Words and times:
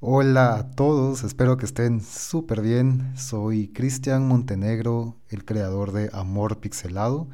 Hola 0.00 0.56
a 0.56 0.70
todos, 0.72 1.24
espero 1.24 1.56
que 1.56 1.64
estén 1.64 2.02
súper 2.02 2.60
bien. 2.60 3.14
Soy 3.16 3.68
Cristian 3.68 4.28
Montenegro, 4.28 5.16
el 5.30 5.42
creador 5.46 5.92
de 5.92 6.10
Amor 6.12 6.58
Pixelado, 6.58 7.28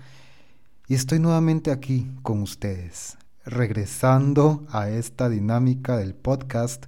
y 0.86 0.94
estoy 0.94 1.18
nuevamente 1.18 1.72
aquí 1.72 2.08
con 2.22 2.40
ustedes, 2.40 3.18
regresando 3.44 4.64
a 4.70 4.88
esta 4.88 5.28
dinámica 5.28 5.96
del 5.96 6.14
podcast 6.14 6.84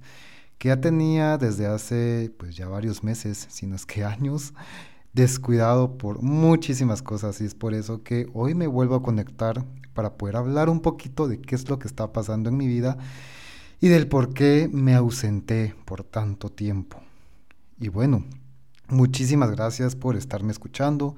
que 0.57 0.69
ya 0.69 0.79
tenía 0.79 1.37
desde 1.37 1.65
hace 1.65 2.33
pues 2.37 2.55
ya 2.55 2.69
varios 2.69 3.03
meses, 3.03 3.45
si 3.49 3.67
no 3.67 3.75
es 3.75 3.85
que 3.85 4.05
años, 4.05 4.53
descuidado 5.11 5.97
por 5.97 6.21
muchísimas 6.21 7.01
cosas 7.01 7.41
y 7.41 7.43
es 7.43 7.53
por 7.53 7.73
eso 7.73 8.01
que 8.01 8.29
hoy 8.33 8.55
me 8.55 8.67
vuelvo 8.67 8.95
a 8.95 9.03
conectar 9.03 9.65
para 9.93 10.13
poder 10.13 10.37
hablar 10.37 10.69
un 10.69 10.79
poquito 10.79 11.27
de 11.27 11.41
qué 11.41 11.53
es 11.53 11.67
lo 11.69 11.79
que 11.79 11.89
está 11.89 12.13
pasando 12.13 12.47
en 12.47 12.55
mi 12.55 12.65
vida 12.65 12.97
y 13.79 13.87
del 13.89 14.07
por 14.07 14.33
qué 14.33 14.69
me 14.71 14.95
ausenté 14.95 15.75
por 15.85 16.03
tanto 16.03 16.49
tiempo. 16.49 17.01
Y 17.79 17.89
bueno, 17.89 18.25
muchísimas 18.87 19.51
gracias 19.51 19.95
por 19.95 20.15
estarme 20.15 20.51
escuchando. 20.51 21.15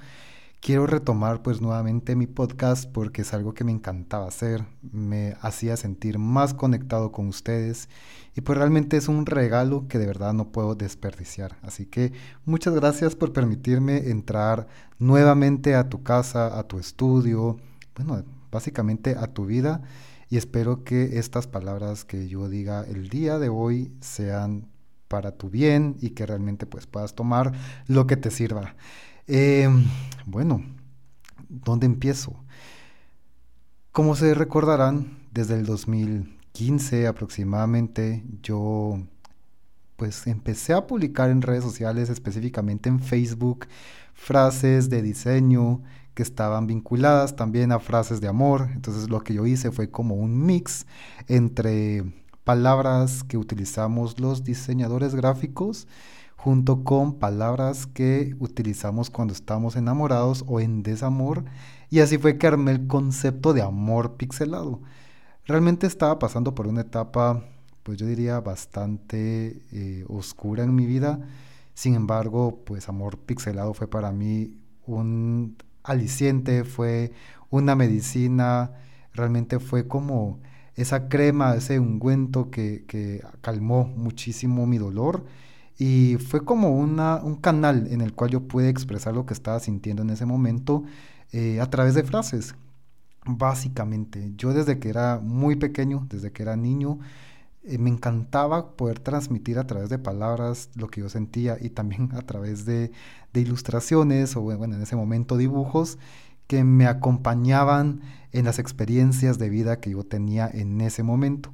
Quiero 0.59 0.87
retomar 0.87 1.43
pues 1.43 1.61
nuevamente 1.61 2.15
mi 2.15 2.25
podcast 2.25 2.89
porque 2.91 3.21
es 3.21 3.33
algo 3.33 3.53
que 3.53 3.63
me 3.63 3.71
encantaba 3.71 4.27
hacer, 4.27 4.65
me 4.81 5.37
hacía 5.41 5.77
sentir 5.77 6.17
más 6.17 6.55
conectado 6.55 7.11
con 7.11 7.27
ustedes 7.27 7.89
y 8.35 8.41
pues 8.41 8.57
realmente 8.57 8.97
es 8.97 9.07
un 9.07 9.27
regalo 9.27 9.87
que 9.87 9.99
de 9.99 10.07
verdad 10.07 10.33
no 10.33 10.51
puedo 10.51 10.73
desperdiciar. 10.73 11.57
Así 11.61 11.85
que 11.85 12.11
muchas 12.43 12.73
gracias 12.73 13.15
por 13.15 13.33
permitirme 13.33 14.09
entrar 14.09 14.67
nuevamente 14.97 15.75
a 15.75 15.89
tu 15.89 16.01
casa, 16.01 16.57
a 16.57 16.63
tu 16.63 16.79
estudio, 16.79 17.57
bueno, 17.95 18.23
básicamente 18.51 19.15
a 19.15 19.27
tu 19.27 19.45
vida 19.45 19.83
y 20.29 20.37
espero 20.37 20.83
que 20.83 21.19
estas 21.19 21.47
palabras 21.47 22.05
que 22.05 22.27
yo 22.27 22.49
diga 22.49 22.83
el 22.87 23.09
día 23.09 23.39
de 23.39 23.49
hoy 23.49 23.91
sean 24.01 24.67
para 25.07 25.31
tu 25.31 25.49
bien 25.49 25.95
y 26.01 26.11
que 26.11 26.25
realmente 26.25 26.65
pues 26.65 26.85
puedas 26.85 27.15
tomar 27.15 27.53
lo 27.87 28.07
que 28.07 28.17
te 28.17 28.31
sirva. 28.31 28.75
Em, 29.27 29.85
bueno, 30.25 30.63
¿dónde 31.47 31.85
empiezo? 31.85 32.35
Como 33.91 34.15
se 34.15 34.33
recordarán, 34.33 35.17
desde 35.31 35.55
el 35.55 35.65
2015 35.65 37.07
aproximadamente 37.07 38.23
yo 38.41 38.99
pues 39.95 40.27
empecé 40.27 40.73
a 40.73 40.85
publicar 40.85 41.29
en 41.31 41.41
redes 41.41 41.63
sociales, 41.63 42.09
específicamente 42.09 42.87
en 42.87 42.99
Facebook, 42.99 43.67
frases 44.13 44.89
de 44.89 45.01
diseño 45.01 45.81
que 46.17 46.23
estaban 46.23 46.65
vinculadas 46.65 47.35
también 47.35 47.71
a 47.71 47.77
frases 47.77 48.21
de 48.21 48.27
amor. 48.27 48.69
Entonces 48.73 49.07
lo 49.07 49.21
que 49.23 49.35
yo 49.35 49.45
hice 49.45 49.69
fue 49.69 49.91
como 49.91 50.15
un 50.15 50.47
mix 50.47 50.87
entre 51.27 52.11
palabras 52.43 53.23
que 53.23 53.37
utilizamos 53.37 54.19
los 54.19 54.43
diseñadores 54.43 55.13
gráficos 55.13 55.87
junto 56.35 56.83
con 56.83 57.19
palabras 57.19 57.85
que 57.85 58.35
utilizamos 58.39 59.11
cuando 59.11 59.35
estamos 59.35 59.75
enamorados 59.75 60.43
o 60.47 60.59
en 60.59 60.81
desamor. 60.81 61.45
Y 61.91 61.99
así 61.99 62.17
fue 62.17 62.39
que 62.39 62.47
armé 62.47 62.71
el 62.71 62.87
concepto 62.87 63.53
de 63.53 63.61
amor 63.61 64.17
pixelado. 64.17 64.81
Realmente 65.45 65.85
estaba 65.85 66.17
pasando 66.17 66.55
por 66.55 66.65
una 66.65 66.81
etapa, 66.81 67.43
pues 67.83 67.99
yo 67.99 68.07
diría, 68.07 68.39
bastante 68.39 69.61
eh, 69.71 70.03
oscura 70.07 70.63
en 70.63 70.73
mi 70.73 70.87
vida. 70.87 71.19
Sin 71.75 71.93
embargo, 71.93 72.63
pues 72.65 72.89
amor 72.89 73.19
pixelado 73.19 73.75
fue 73.75 73.87
para 73.87 74.11
mí 74.11 74.57
un 74.87 75.57
aliciente, 75.87 76.63
fue 76.63 77.11
una 77.49 77.75
medicina, 77.75 78.71
realmente 79.13 79.59
fue 79.59 79.87
como 79.87 80.39
esa 80.75 81.09
crema, 81.09 81.55
ese 81.55 81.79
ungüento 81.79 82.51
que, 82.51 82.85
que 82.87 83.23
calmó 83.41 83.85
muchísimo 83.85 84.67
mi 84.67 84.77
dolor 84.77 85.25
y 85.77 86.17
fue 86.17 86.43
como 86.43 86.75
una, 86.75 87.17
un 87.23 87.35
canal 87.35 87.87
en 87.91 88.01
el 88.01 88.13
cual 88.13 88.31
yo 88.31 88.47
pude 88.47 88.69
expresar 88.69 89.13
lo 89.13 89.25
que 89.25 89.33
estaba 89.33 89.59
sintiendo 89.59 90.01
en 90.03 90.09
ese 90.09 90.25
momento 90.25 90.83
eh, 91.31 91.59
a 91.61 91.69
través 91.69 91.93
de 91.93 92.03
frases. 92.03 92.55
Básicamente, 93.25 94.33
yo 94.37 94.53
desde 94.53 94.79
que 94.79 94.89
era 94.89 95.19
muy 95.19 95.55
pequeño, 95.55 96.07
desde 96.09 96.31
que 96.31 96.43
era 96.43 96.55
niño, 96.55 96.99
eh, 97.67 97.77
me 97.77 97.89
encantaba 97.89 98.77
poder 98.77 98.99
transmitir 98.99 99.59
a 99.59 99.67
través 99.67 99.89
de 99.89 99.99
palabras 99.99 100.69
lo 100.75 100.87
que 100.87 101.01
yo 101.01 101.09
sentía 101.09 101.57
y 101.59 101.69
también 101.69 102.09
a 102.13 102.21
través 102.21 102.65
de, 102.65 102.91
ilustraciones 103.33 104.35
o 104.35 104.41
bueno, 104.41 104.75
en 104.75 104.81
ese 104.81 104.95
momento 104.95 105.37
dibujos 105.37 105.99
que 106.47 106.63
me 106.63 106.87
acompañaban 106.87 108.01
en 108.31 108.45
las 108.45 108.57
experiencias 108.57 109.37
de 109.37 109.49
vida 109.49 109.79
que 109.79 109.91
yo 109.91 110.03
tenía 110.03 110.49
en 110.51 110.81
ese 110.81 111.03
momento. 111.03 111.53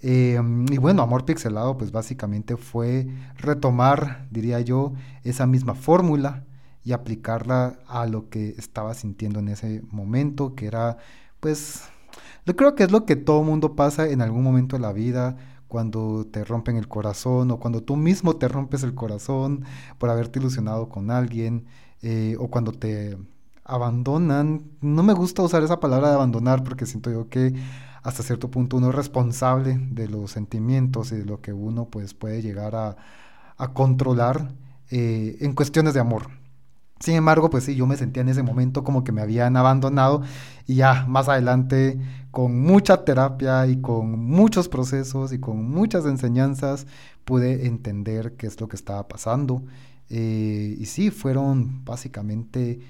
Em, 0.00 0.66
y 0.72 0.78
bueno, 0.78 1.02
Amor 1.02 1.24
Pixelado 1.24 1.76
pues 1.78 1.92
básicamente 1.92 2.56
fue 2.56 3.06
retomar, 3.36 4.26
diría 4.30 4.60
yo, 4.60 4.92
esa 5.22 5.46
misma 5.46 5.74
fórmula 5.76 6.42
y 6.82 6.92
aplicarla 6.92 7.78
a 7.86 8.06
lo 8.06 8.28
que 8.28 8.54
estaba 8.58 8.94
sintiendo 8.94 9.38
en 9.38 9.48
ese 9.50 9.82
momento, 9.90 10.56
que 10.56 10.66
era 10.66 10.96
pues 11.38 11.84
yo 12.46 12.56
creo 12.56 12.74
que 12.74 12.84
es 12.84 12.90
lo 12.90 13.04
que 13.04 13.16
todo 13.16 13.42
mundo 13.42 13.76
pasa 13.76 14.08
en 14.08 14.22
algún 14.22 14.42
momento 14.42 14.76
de 14.76 14.80
la 14.80 14.92
vida, 14.92 15.36
cuando 15.70 16.26
te 16.26 16.44
rompen 16.44 16.76
el 16.76 16.88
corazón 16.88 17.52
o 17.52 17.60
cuando 17.60 17.80
tú 17.82 17.94
mismo 17.96 18.34
te 18.36 18.48
rompes 18.48 18.82
el 18.82 18.94
corazón 18.96 19.64
por 19.98 20.10
haberte 20.10 20.40
ilusionado 20.40 20.88
con 20.88 21.12
alguien 21.12 21.66
eh, 22.02 22.36
o 22.40 22.48
cuando 22.48 22.72
te 22.72 23.16
abandonan. 23.64 24.64
No 24.80 25.04
me 25.04 25.12
gusta 25.12 25.42
usar 25.42 25.62
esa 25.62 25.78
palabra 25.78 26.08
de 26.08 26.14
abandonar 26.16 26.64
porque 26.64 26.86
siento 26.86 27.12
yo 27.12 27.28
que 27.28 27.54
hasta 28.02 28.24
cierto 28.24 28.50
punto 28.50 28.78
uno 28.78 28.88
es 28.88 28.96
responsable 28.96 29.78
de 29.92 30.08
los 30.08 30.32
sentimientos 30.32 31.12
y 31.12 31.16
de 31.16 31.24
lo 31.24 31.40
que 31.40 31.52
uno 31.52 31.84
pues 31.84 32.14
puede 32.14 32.42
llegar 32.42 32.74
a, 32.74 32.96
controlar 33.74 34.52
eh, 34.90 35.36
en 35.40 35.54
cuestiones 35.54 35.94
de 35.94 36.00
amor. 36.00 36.39
Sin 37.00 37.14
embargo, 37.14 37.48
pues 37.48 37.64
sí, 37.64 37.74
yo 37.74 37.86
me 37.86 37.96
sentía 37.96 38.20
en 38.20 38.28
ese 38.28 38.42
momento 38.42 38.84
como 38.84 39.04
que 39.04 39.12
me 39.12 39.22
habían 39.22 39.56
abandonado 39.56 40.22
y 40.66 40.76
ya 40.76 41.06
más 41.08 41.30
adelante 41.30 41.98
con 42.30 42.60
mucha 42.60 43.04
terapia 43.06 43.66
y 43.66 43.80
con 43.80 44.22
muchos 44.26 44.68
procesos 44.68 45.32
y 45.32 45.40
con 45.40 45.64
muchas 45.70 46.04
enseñanzas 46.04 46.86
pude 47.24 47.66
entender 47.66 48.34
qué 48.36 48.46
es 48.46 48.60
lo 48.60 48.68
que 48.68 48.76
estaba 48.76 49.08
pasando. 49.08 49.62
Eh, 50.10 50.76
y 50.78 50.84
sí, 50.86 51.10
fueron 51.10 51.84
básicamente 51.86 52.80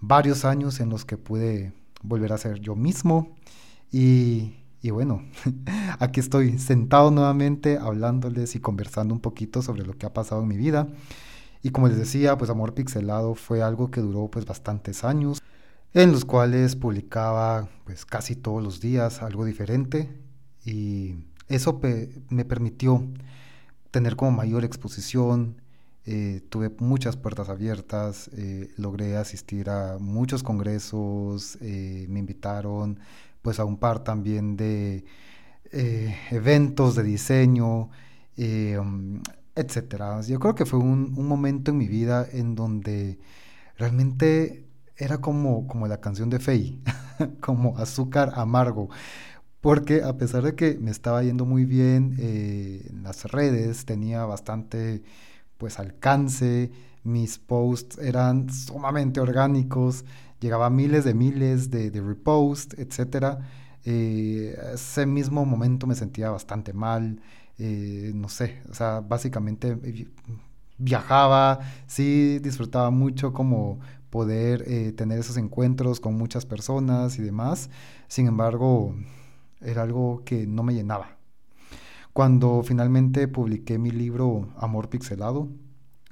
varios 0.00 0.46
años 0.46 0.80
en 0.80 0.88
los 0.88 1.04
que 1.04 1.18
pude 1.18 1.72
volver 2.02 2.32
a 2.32 2.38
ser 2.38 2.60
yo 2.60 2.74
mismo 2.74 3.36
y, 3.92 4.54
y 4.80 4.90
bueno, 4.90 5.22
aquí 5.98 6.20
estoy 6.20 6.58
sentado 6.58 7.10
nuevamente 7.10 7.76
hablándoles 7.76 8.54
y 8.54 8.60
conversando 8.60 9.12
un 9.12 9.20
poquito 9.20 9.60
sobre 9.60 9.84
lo 9.84 9.92
que 9.92 10.06
ha 10.06 10.14
pasado 10.14 10.42
en 10.42 10.48
mi 10.48 10.56
vida. 10.56 10.88
Y 11.62 11.70
como 11.70 11.88
les 11.88 11.98
decía, 11.98 12.36
pues 12.38 12.50
Amor 12.50 12.74
Pixelado 12.74 13.34
fue 13.34 13.62
algo 13.62 13.90
que 13.90 14.00
duró 14.00 14.28
pues 14.28 14.44
bastantes 14.44 15.04
años, 15.04 15.42
en 15.94 16.12
los 16.12 16.24
cuales 16.24 16.76
publicaba 16.76 17.68
pues 17.84 18.04
casi 18.04 18.36
todos 18.36 18.62
los 18.62 18.80
días 18.80 19.22
algo 19.22 19.44
diferente. 19.44 20.08
Y 20.64 21.16
eso 21.48 21.80
me 22.28 22.44
permitió 22.44 23.04
tener 23.90 24.16
como 24.16 24.32
mayor 24.32 24.64
exposición, 24.64 25.56
eh, 26.10 26.40
tuve 26.48 26.70
muchas 26.78 27.18
puertas 27.18 27.50
abiertas, 27.50 28.30
eh, 28.34 28.70
logré 28.78 29.18
asistir 29.18 29.68
a 29.68 29.98
muchos 29.98 30.42
congresos, 30.42 31.58
eh, 31.60 32.06
me 32.08 32.20
invitaron 32.20 32.98
pues 33.42 33.60
a 33.60 33.66
un 33.66 33.76
par 33.76 34.02
también 34.04 34.56
de 34.56 35.04
eventos 36.30 36.96
de 36.96 37.02
diseño, 37.02 37.90
etcétera. 39.58 40.20
Yo 40.22 40.38
creo 40.38 40.54
que 40.54 40.64
fue 40.64 40.78
un, 40.78 41.12
momento 41.12 41.70
en 41.72 41.78
mi 41.78 41.88
vida 41.88 42.26
en 42.32 42.54
donde 42.54 43.18
realmente 43.76 44.66
era 44.96 45.18
como, 45.18 45.66
como 45.66 45.86
la 45.88 46.00
canción 46.00 46.30
de 46.30 46.38
Faye, 46.38 46.78
como 47.40 47.78
azúcar 47.78 48.32
amargo. 48.36 48.88
Porque 49.60 50.02
a 50.02 50.16
pesar 50.16 50.44
de 50.44 50.54
que 50.54 50.78
me 50.78 50.90
estaba 50.90 51.22
yendo 51.22 51.44
muy 51.44 51.64
bien 51.64 52.16
eh, 52.18 52.86
en 52.90 53.02
las 53.02 53.24
redes, 53.24 53.84
tenía 53.84 54.24
bastante 54.24 55.02
pues 55.58 55.80
alcance, 55.80 56.70
mis 57.02 57.38
posts 57.38 57.98
eran 57.98 58.50
sumamente 58.50 59.20
orgánicos, 59.20 60.04
llegaba 60.40 60.66
a 60.66 60.70
miles 60.70 61.04
de 61.04 61.14
miles 61.14 61.70
de, 61.70 61.90
de 61.90 62.00
reposts, 62.00 62.78
etc. 62.78 63.38
Eh, 63.84 64.56
ese 64.74 65.06
mismo 65.06 65.44
momento 65.44 65.86
me 65.88 65.96
sentía 65.96 66.30
bastante 66.30 66.72
mal, 66.72 67.20
eh, 67.58 68.12
no 68.14 68.28
sé, 68.28 68.62
o 68.70 68.74
sea, 68.74 69.00
básicamente 69.00 69.76
eh, 69.82 70.06
viajaba, 70.78 71.60
sí 71.88 72.38
disfrutaba 72.38 72.90
mucho 72.90 73.32
como 73.32 73.80
poder 74.10 74.64
eh, 74.68 74.92
tener 74.92 75.18
esos 75.18 75.36
encuentros 75.36 75.98
con 76.00 76.14
muchas 76.14 76.46
personas 76.46 77.18
y 77.18 77.22
demás, 77.22 77.68
sin 78.06 78.28
embargo, 78.28 78.94
era 79.60 79.82
algo 79.82 80.22
que 80.24 80.46
no 80.46 80.62
me 80.62 80.74
llenaba. 80.74 81.18
Cuando 82.12 82.62
finalmente 82.62 83.28
publiqué 83.28 83.78
mi 83.78 83.90
libro 83.90 84.48
Amor 84.56 84.88
Pixelado, 84.88 85.48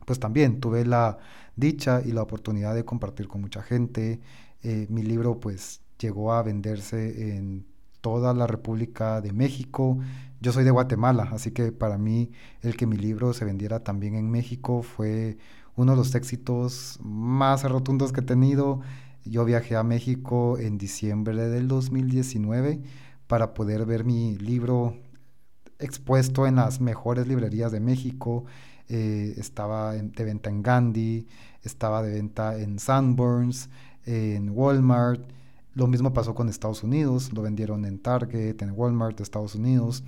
pues 0.04 0.18
también 0.20 0.60
tuve 0.60 0.84
la 0.84 1.18
dicha 1.56 2.02
y 2.04 2.12
la 2.12 2.22
oportunidad 2.22 2.74
de 2.74 2.84
compartir 2.84 3.28
con 3.28 3.40
mucha 3.40 3.62
gente. 3.62 4.20
mi 4.62 5.02
libro 5.02 5.40
pues 5.40 5.80
llegó 5.98 6.32
a 6.32 6.42
venderse 6.42 7.36
en 7.36 7.66
toda 8.00 8.34
la 8.34 8.46
República 8.46 9.20
de 9.20 9.32
México, 9.32 9.98
yo 10.46 10.52
soy 10.52 10.62
de 10.62 10.70
Guatemala, 10.70 11.28
así 11.32 11.50
que 11.50 11.72
para 11.72 11.98
mí 11.98 12.30
el 12.62 12.76
que 12.76 12.86
mi 12.86 12.96
libro 12.96 13.32
se 13.32 13.44
vendiera 13.44 13.82
también 13.82 14.14
en 14.14 14.30
México 14.30 14.84
fue 14.84 15.38
uno 15.74 15.90
de 15.90 15.98
los 15.98 16.14
éxitos 16.14 17.00
más 17.02 17.64
rotundos 17.64 18.12
que 18.12 18.20
he 18.20 18.22
tenido. 18.22 18.80
Yo 19.24 19.44
viajé 19.44 19.74
a 19.74 19.82
México 19.82 20.56
en 20.56 20.78
diciembre 20.78 21.48
del 21.48 21.66
2019 21.66 22.80
para 23.26 23.54
poder 23.54 23.86
ver 23.86 24.04
mi 24.04 24.38
libro 24.38 24.96
expuesto 25.80 26.46
en 26.46 26.54
las 26.54 26.80
mejores 26.80 27.26
librerías 27.26 27.72
de 27.72 27.80
México. 27.80 28.44
Eh, 28.88 29.34
estaba 29.38 29.94
de 29.94 30.24
venta 30.24 30.48
en 30.48 30.62
Gandhi, 30.62 31.26
estaba 31.64 32.04
de 32.04 32.12
venta 32.12 32.56
en 32.56 32.78
Sanborns, 32.78 33.68
en 34.04 34.50
Walmart. 34.50 35.28
Lo 35.74 35.88
mismo 35.88 36.12
pasó 36.12 36.36
con 36.36 36.48
Estados 36.48 36.84
Unidos, 36.84 37.32
lo 37.32 37.42
vendieron 37.42 37.84
en 37.84 37.98
Target, 37.98 38.62
en 38.62 38.70
Walmart 38.76 39.16
de 39.16 39.24
Estados 39.24 39.56
Unidos. 39.56 40.04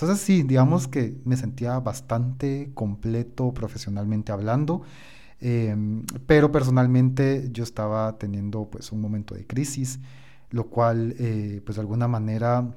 Entonces 0.00 0.24
sí, 0.24 0.44
digamos 0.44 0.88
que 0.88 1.20
me 1.26 1.36
sentía 1.36 1.78
bastante 1.78 2.70
completo 2.72 3.52
profesionalmente 3.52 4.32
hablando, 4.32 4.80
em, 5.40 6.04
pero 6.26 6.50
personalmente 6.50 7.50
yo 7.52 7.64
estaba 7.64 8.16
teniendo 8.16 8.70
pues 8.70 8.92
un 8.92 9.02
momento 9.02 9.34
de 9.34 9.46
crisis, 9.46 10.00
lo 10.48 10.70
cual 10.70 11.14
eh, 11.18 11.60
pues 11.66 11.76
de 11.76 11.82
alguna 11.82 12.08
manera 12.08 12.74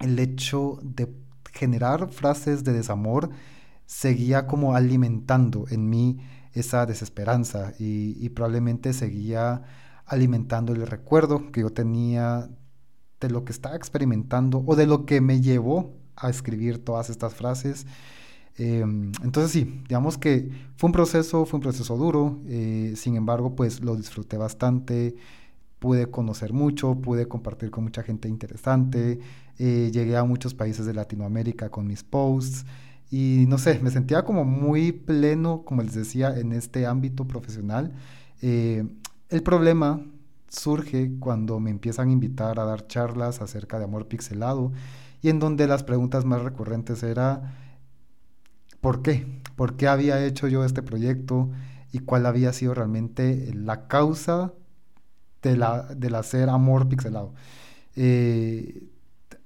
el 0.00 0.18
hecho 0.18 0.78
de 0.82 1.14
generar 1.52 2.08
frases 2.08 2.64
de 2.64 2.72
desamor 2.72 3.28
seguía 3.84 4.46
como 4.46 4.74
alimentando 4.74 5.66
en 5.68 5.90
mí 5.90 6.18
esa 6.54 6.86
desesperanza 6.86 7.74
y, 7.78 8.26
probablemente 8.30 8.94
seguía 8.94 9.62
alimentando 10.06 10.72
el 10.72 10.86
recuerdo 10.86 11.52
que 11.52 11.60
yo 11.60 11.70
tenía 11.74 12.48
de 13.20 13.28
lo 13.28 13.44
que 13.44 13.52
estaba 13.52 13.76
experimentando 13.76 14.64
o 14.66 14.76
de 14.76 14.86
lo 14.86 15.04
que 15.04 15.20
me 15.20 15.42
llevó 15.42 16.03
a 16.16 16.30
escribir 16.30 16.84
todas 16.84 17.10
estas 17.10 17.34
frases. 17.34 17.86
Em, 18.56 19.10
entonces 19.22 19.50
sí, 19.50 19.82
digamos 19.88 20.16
que 20.16 20.48
fue 20.76 20.88
un 20.88 20.92
proceso, 20.92 21.44
fue 21.44 21.58
un 21.58 21.62
proceso 21.62 21.96
duro, 21.96 22.40
eh, 22.46 22.92
sin 22.96 23.16
embargo 23.16 23.56
pues 23.56 23.80
lo 23.80 23.96
disfruté 23.96 24.36
bastante, 24.36 25.16
pude 25.80 26.10
conocer 26.10 26.52
mucho, 26.52 26.94
pude 26.94 27.26
compartir 27.26 27.70
con 27.70 27.84
mucha 27.84 28.02
gente 28.02 28.28
interesante, 28.28 29.18
eh, 29.58 29.90
llegué 29.92 30.16
a 30.16 30.24
muchos 30.24 30.54
países 30.54 30.86
de 30.86 30.94
Latinoamérica 30.94 31.68
con 31.68 31.86
mis 31.86 32.04
posts 32.04 32.64
y 33.10 33.44
no 33.48 33.58
sé, 33.58 33.80
me 33.80 33.90
sentía 33.90 34.24
como 34.24 34.44
muy 34.44 34.92
pleno, 34.92 35.62
como 35.64 35.82
les 35.82 35.94
decía, 35.94 36.38
en 36.38 36.52
este 36.52 36.86
ámbito 36.86 37.26
profesional. 37.26 37.92
Eh, 38.40 38.84
el 39.30 39.42
problema 39.42 40.00
surge 40.48 41.12
cuando 41.18 41.60
me 41.60 41.70
empiezan 41.70 42.08
a 42.08 42.12
invitar 42.12 42.58
a 42.60 42.64
dar 42.64 42.86
charlas 42.86 43.40
acerca 43.40 43.78
de 43.78 43.84
amor 43.84 44.06
pixelado 44.06 44.72
y 45.24 45.30
en 45.30 45.40
donde 45.40 45.66
las 45.66 45.82
preguntas 45.82 46.24
más 46.24 46.42
recurrentes 46.42 47.02
era 47.02 47.56
¿por 48.80 49.02
qué? 49.02 49.40
¿Por 49.56 49.76
qué 49.76 49.88
había 49.88 50.24
hecho 50.24 50.46
yo 50.46 50.64
este 50.64 50.82
proyecto? 50.82 51.50
y 51.94 52.00
cuál 52.00 52.26
había 52.26 52.52
sido 52.52 52.74
realmente 52.74 53.52
la 53.54 53.86
causa 53.86 54.52
de 55.42 55.56
la, 55.56 55.82
del 55.94 56.16
hacer 56.16 56.48
amor 56.48 56.88
pixelado. 56.88 57.34
Eh, 57.94 58.88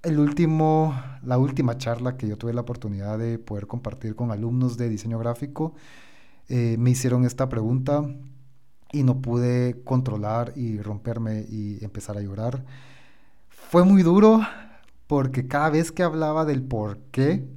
el 0.02 0.18
último, 0.18 0.98
la 1.22 1.36
última 1.36 1.76
charla 1.76 2.16
que 2.16 2.26
yo 2.26 2.38
tuve 2.38 2.54
la 2.54 2.62
oportunidad 2.62 3.18
de 3.18 3.38
poder 3.38 3.66
compartir 3.66 4.16
con 4.16 4.30
alumnos 4.30 4.78
de 4.78 4.88
diseño 4.88 5.18
gráfico, 5.18 5.74
eh, 6.48 6.76
me 6.78 6.88
hicieron 6.88 7.26
esta 7.26 7.50
pregunta 7.50 8.02
y 8.92 9.02
no 9.02 9.20
pude 9.20 9.82
controlar 9.84 10.54
y 10.56 10.80
romperme 10.80 11.44
y 11.50 11.84
empezar 11.84 12.16
a 12.16 12.22
llorar. 12.22 12.64
Fue 13.50 13.84
muy 13.84 14.02
duro 14.02 14.40
porque 15.08 15.48
cada 15.48 15.70
vez 15.70 15.90
que 15.90 16.04
hablaba 16.04 16.44
del 16.44 16.62
por 16.62 16.98
qué 17.10 17.48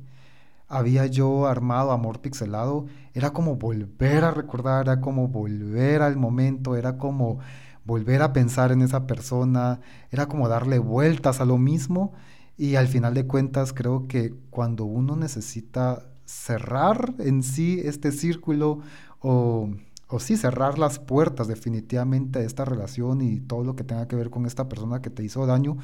había 0.68 1.06
yo 1.06 1.48
armado 1.48 1.92
Amor 1.92 2.22
Pixelado, 2.22 2.86
era 3.14 3.32
como 3.34 3.58
volver 3.58 4.24
a 4.24 4.32
recordar, 4.32 4.88
era 4.88 5.02
como 5.02 5.28
volver 5.28 6.02
al 6.02 6.16
momento, 6.16 6.78
era 6.78 6.98
como 6.98 7.40
volver 7.84 8.22
a 8.22 8.32
pensar 8.32 8.72
en 8.72 8.82
esa 8.82 9.06
persona, 9.06 9.82
era 10.12 10.28
como 10.28 10.48
darle 10.48 10.80
vueltas 10.80 11.42
a 11.42 11.46
lo 11.46 11.58
mismo. 11.58 12.14
Y 12.58 12.76
al 12.76 12.88
final 12.88 13.14
de 13.14 13.28
cuentas 13.28 13.74
creo 13.74 14.08
que 14.08 14.34
cuando 14.50 14.86
uno 14.86 15.18
necesita 15.18 16.08
cerrar 16.24 17.16
en 17.20 17.44
sí 17.44 17.82
este 17.84 18.14
círculo 18.14 18.80
o, 19.20 19.72
o 20.08 20.20
sí 20.20 20.38
cerrar 20.38 20.80
las 20.80 21.00
puertas 21.00 21.50
definitivamente 21.50 22.40
a 22.40 22.44
esta 22.44 22.64
relación 22.64 23.22
y 23.22 23.42
todo 23.42 23.66
lo 23.66 23.76
que 23.76 23.84
tenga 23.84 24.08
que 24.08 24.16
ver 24.16 24.30
con 24.30 24.46
esta 24.46 24.70
persona 24.70 25.02
que 25.02 25.10
te 25.10 25.24
hizo 25.24 25.46
daño, 25.46 25.78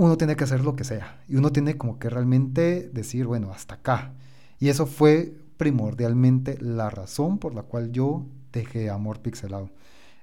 uno 0.00 0.16
tiene 0.16 0.34
que 0.34 0.44
hacer 0.44 0.64
lo 0.64 0.76
que 0.76 0.84
sea 0.84 1.20
y 1.28 1.36
uno 1.36 1.52
tiene 1.52 1.76
como 1.76 1.98
que 1.98 2.08
realmente 2.08 2.88
decir, 2.90 3.26
bueno, 3.26 3.52
hasta 3.52 3.74
acá. 3.74 4.14
Y 4.58 4.68
eso 4.70 4.86
fue 4.86 5.34
primordialmente 5.58 6.56
la 6.58 6.88
razón 6.88 7.36
por 7.36 7.54
la 7.54 7.64
cual 7.64 7.92
yo 7.92 8.24
dejé 8.50 8.88
Amor 8.88 9.20
Pixelado. 9.20 9.68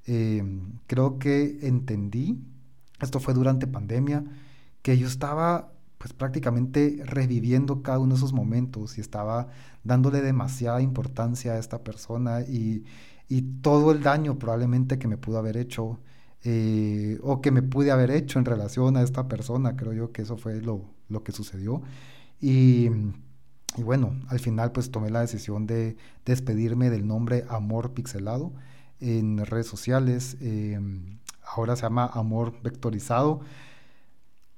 Eh, 0.07 0.43
creo 0.87 1.19
que 1.19 1.59
entendí, 1.61 2.39
esto 2.99 3.19
fue 3.19 3.35
durante 3.35 3.67
pandemia, 3.67 4.23
que 4.81 4.97
yo 4.97 5.05
estaba 5.05 5.73
pues 5.99 6.11
prácticamente 6.11 6.99
reviviendo 7.05 7.83
cada 7.83 7.99
uno 7.99 8.15
de 8.15 8.17
esos 8.17 8.33
momentos 8.33 8.97
y 8.97 9.01
estaba 9.01 9.49
dándole 9.83 10.21
demasiada 10.21 10.81
importancia 10.81 11.53
a 11.53 11.59
esta 11.59 11.83
persona 11.83 12.41
y, 12.41 12.83
todo 13.61 13.91
el 13.91 14.01
daño 14.01 14.39
probablemente 14.39 14.97
que 14.97 15.07
me 15.07 15.17
pudo 15.17 15.37
haber 15.37 15.57
hecho 15.57 15.99
eh, 16.49 17.19
o 17.23 17.41
que 17.41 17.51
me 17.51 17.61
pude 17.61 17.91
haber 17.91 18.09
hecho 18.09 18.39
en 18.39 18.45
relación 18.45 18.95
a 18.95 19.01
esta 19.01 19.27
persona, 19.27 19.75
creo 19.75 19.91
yo 19.91 20.13
que 20.13 20.21
eso 20.21 20.37
fue 20.37 20.61
lo, 20.61 20.85
lo 21.09 21.21
que 21.21 21.33
sucedió. 21.33 21.81
Y, 22.39 22.89
y, 23.75 23.83
bueno, 23.83 24.15
al 24.29 24.39
final 24.39 24.71
pues 24.71 24.89
tomé 24.89 25.09
la 25.09 25.19
decisión 25.19 25.67
de 25.67 25.97
despedirme 26.25 26.89
del 26.89 27.05
nombre 27.05 27.43
Amor 27.49 27.93
Pixelado 27.93 28.53
en 29.01 29.45
redes 29.45 29.67
sociales. 29.67 30.37
Em, 30.39 31.19
ahora 31.43 31.75
se 31.75 31.81
llama 31.81 32.05
Amor 32.13 32.53
Vectorizado. 32.63 33.41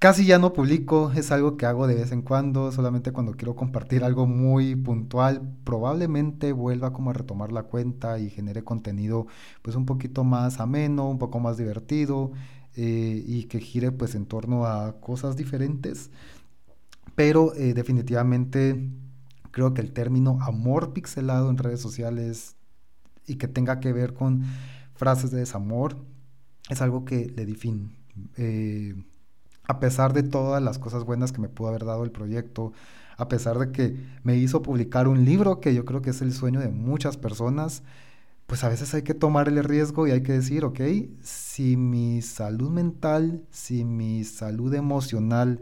Casi 0.00 0.24
ya 0.24 0.38
no 0.38 0.54
publico, 0.54 1.12
es 1.14 1.30
algo 1.30 1.58
que 1.58 1.66
hago 1.66 1.86
de 1.86 1.94
vez 1.94 2.10
en 2.10 2.22
cuando, 2.22 2.72
solamente 2.72 3.12
cuando 3.12 3.32
quiero 3.32 3.54
compartir 3.54 4.02
algo 4.02 4.26
muy 4.26 4.74
puntual. 4.74 5.42
Probablemente 5.62 6.52
vuelva 6.52 6.94
como 6.94 7.10
a 7.10 7.12
retomar 7.12 7.52
la 7.52 7.64
cuenta 7.64 8.18
y 8.18 8.30
genere 8.30 8.64
contenido 8.64 9.26
pues 9.60 9.76
un 9.76 9.84
poquito 9.84 10.24
más 10.24 10.58
ameno, 10.58 11.10
un 11.10 11.18
poco 11.18 11.38
más 11.38 11.58
divertido 11.58 12.32
eh, 12.76 13.22
y 13.26 13.44
que 13.44 13.60
gire 13.60 13.92
pues 13.92 14.14
en 14.14 14.24
torno 14.24 14.64
a 14.64 14.98
cosas 15.00 15.36
diferentes. 15.36 16.10
Pero 17.14 17.54
eh, 17.54 17.74
definitivamente 17.74 18.90
creo 19.50 19.74
que 19.74 19.82
el 19.82 19.92
término 19.92 20.38
amor 20.40 20.94
pixelado 20.94 21.50
en 21.50 21.58
redes 21.58 21.80
sociales 21.82 22.56
y 23.26 23.36
que 23.36 23.48
tenga 23.48 23.80
que 23.80 23.92
ver 23.92 24.14
con 24.14 24.44
frases 24.94 25.30
de 25.30 25.40
desamor, 25.40 25.98
es 26.70 26.80
algo 26.80 27.04
que 27.04 27.26
le 27.36 27.44
di 27.44 27.54
fin. 27.54 27.98
Eh, 28.38 28.94
a 29.70 29.78
pesar 29.78 30.12
de 30.12 30.24
todas 30.24 30.60
las 30.60 30.80
cosas 30.80 31.04
buenas 31.04 31.30
que 31.30 31.40
me 31.40 31.48
pudo 31.48 31.68
haber 31.68 31.84
dado 31.84 32.02
el 32.02 32.10
proyecto, 32.10 32.72
a 33.16 33.28
pesar 33.28 33.56
de 33.58 33.70
que 33.70 33.96
me 34.24 34.36
hizo 34.36 34.62
publicar 34.62 35.06
un 35.06 35.24
libro 35.24 35.60
que 35.60 35.74
yo 35.74 35.84
creo 35.84 36.02
que 36.02 36.10
es 36.10 36.22
el 36.22 36.32
sueño 36.32 36.58
de 36.58 36.70
muchas 36.70 37.16
personas, 37.16 37.84
pues 38.48 38.64
a 38.64 38.68
veces 38.68 38.92
hay 38.94 39.02
que 39.02 39.14
tomar 39.14 39.46
el 39.46 39.62
riesgo 39.62 40.08
y 40.08 40.10
hay 40.10 40.24
que 40.24 40.32
decir, 40.32 40.64
ok, 40.64 40.80
si 41.22 41.76
mi 41.76 42.20
salud 42.20 42.68
mental, 42.70 43.44
si 43.50 43.84
mi 43.84 44.24
salud 44.24 44.74
emocional, 44.74 45.60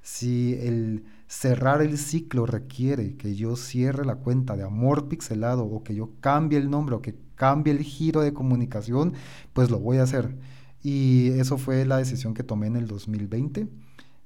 si 0.00 0.54
el 0.54 1.04
cerrar 1.28 1.82
el 1.82 1.98
ciclo 1.98 2.46
requiere 2.46 3.14
que 3.16 3.34
yo 3.34 3.56
cierre 3.56 4.06
la 4.06 4.16
cuenta 4.16 4.56
de 4.56 4.62
amor 4.62 5.08
pixelado 5.08 5.64
o 5.64 5.84
que 5.84 5.94
yo 5.94 6.12
cambie 6.20 6.58
el 6.58 6.70
nombre 6.70 6.94
o 6.94 7.02
que 7.02 7.14
cambie 7.34 7.74
el 7.74 7.82
giro 7.82 8.22
de 8.22 8.32
comunicación, 8.32 9.12
pues 9.52 9.70
lo 9.70 9.78
voy 9.78 9.98
a 9.98 10.04
hacer. 10.04 10.34
Y 10.82 11.30
eso 11.38 11.58
fue 11.58 11.84
la 11.84 11.98
decisión 11.98 12.34
que 12.34 12.42
tomé 12.42 12.66
en 12.66 12.76
el 12.76 12.86
2020, 12.86 13.68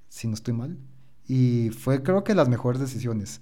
si 0.08 0.28
no 0.28 0.34
estoy 0.34 0.54
mal. 0.54 0.78
Y 1.26 1.70
fue 1.70 2.02
creo 2.02 2.24
que 2.24 2.34
las 2.34 2.48
mejores 2.48 2.80
decisiones. 2.80 3.40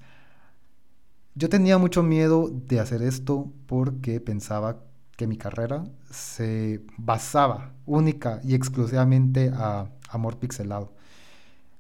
Yo 1.35 1.49
tenía 1.49 1.79
mucho 1.79 2.03
miedo 2.03 2.51
de 2.51 2.81
hacer 2.81 3.03
esto 3.03 3.53
porque 3.67 4.21
pensaba 4.21 4.85
que 5.17 5.27
mi 5.27 5.37
carrera 5.37 5.85
se 6.11 6.83
basaba 6.99 7.75
única 7.87 8.41
y 8.45 8.55
exclusivamente 8.55 9.51
a 9.55 9.91
amor 10.11 10.39
pixelado 10.39 10.93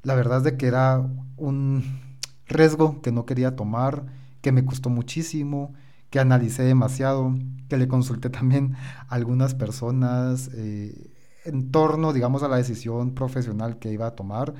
la 0.02 0.14
verdad 0.14 0.38
es 0.38 0.44
de 0.44 0.56
que 0.56 0.66
era 0.66 1.08
un 1.36 2.00
riesgo 2.46 3.00
que 3.02 3.12
no 3.12 3.24
quería 3.24 3.56
tomar, 3.56 4.04
que 4.40 4.52
me 4.52 4.64
costó 4.64 4.90
muchísimo, 4.90 5.74
que 6.10 6.18
analicé 6.18 6.64
demasiado, 6.64 7.34
que 7.68 7.76
le 7.76 7.88
consulté 7.88 8.30
también 8.30 8.74
a 9.08 9.14
algunas 9.14 9.54
personas 9.54 10.50
eh, 10.54 11.11
en 11.44 11.70
torno, 11.70 12.12
digamos, 12.12 12.42
a 12.42 12.48
la 12.48 12.56
decisión 12.56 13.14
profesional 13.14 13.78
que 13.78 13.92
iba 13.92 14.06
a 14.06 14.14
tomar. 14.14 14.54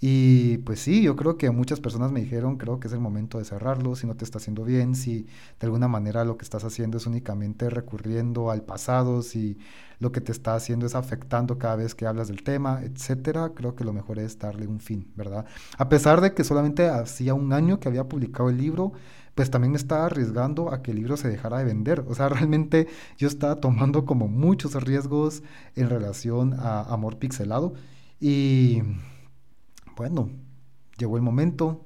Y 0.00 0.58
pues 0.58 0.80
sí, 0.80 1.02
yo 1.02 1.16
creo 1.16 1.36
que 1.36 1.50
muchas 1.50 1.80
personas 1.80 2.12
me 2.12 2.20
dijeron, 2.20 2.56
creo 2.56 2.78
que 2.78 2.86
es 2.86 2.92
el 2.92 3.00
momento 3.00 3.38
de 3.38 3.44
cerrarlo, 3.44 3.96
si 3.96 4.06
no 4.06 4.14
te 4.16 4.24
está 4.24 4.38
haciendo 4.38 4.62
bien, 4.62 4.94
si 4.94 5.24
de 5.58 5.66
alguna 5.66 5.88
manera 5.88 6.24
lo 6.24 6.36
que 6.38 6.44
estás 6.44 6.62
haciendo 6.62 6.98
es 6.98 7.06
únicamente 7.06 7.68
recurriendo 7.68 8.52
al 8.52 8.62
pasado, 8.62 9.22
si 9.22 9.58
lo 9.98 10.12
que 10.12 10.20
te 10.20 10.30
está 10.30 10.54
haciendo 10.54 10.86
es 10.86 10.94
afectando 10.94 11.58
cada 11.58 11.74
vez 11.74 11.96
que 11.96 12.06
hablas 12.06 12.28
del 12.28 12.44
tema, 12.44 12.80
etcétera, 12.84 13.50
creo 13.56 13.74
que 13.74 13.82
lo 13.82 13.92
mejor 13.92 14.20
es 14.20 14.38
darle 14.38 14.68
un 14.68 14.78
fin, 14.78 15.10
¿verdad? 15.16 15.46
A 15.78 15.88
pesar 15.88 16.20
de 16.20 16.32
que 16.32 16.44
solamente 16.44 16.88
hacía 16.88 17.34
un 17.34 17.52
año 17.52 17.80
que 17.80 17.88
había 17.88 18.08
publicado 18.08 18.50
el 18.50 18.58
libro, 18.58 18.92
pues 19.38 19.52
también 19.52 19.70
me 19.70 19.78
estaba 19.78 20.06
arriesgando 20.06 20.72
a 20.72 20.82
que 20.82 20.90
el 20.90 20.96
libro 20.96 21.16
se 21.16 21.28
dejara 21.28 21.58
de 21.58 21.64
vender. 21.64 22.04
O 22.08 22.14
sea, 22.16 22.28
realmente 22.28 22.88
yo 23.18 23.28
estaba 23.28 23.60
tomando 23.60 24.04
como 24.04 24.26
muchos 24.26 24.74
riesgos 24.82 25.44
en 25.76 25.88
relación 25.88 26.54
a 26.58 26.82
Amor 26.92 27.20
Pixelado 27.20 27.74
y 28.18 28.82
bueno, 29.96 30.28
llegó 30.98 31.18
el 31.18 31.22
momento. 31.22 31.84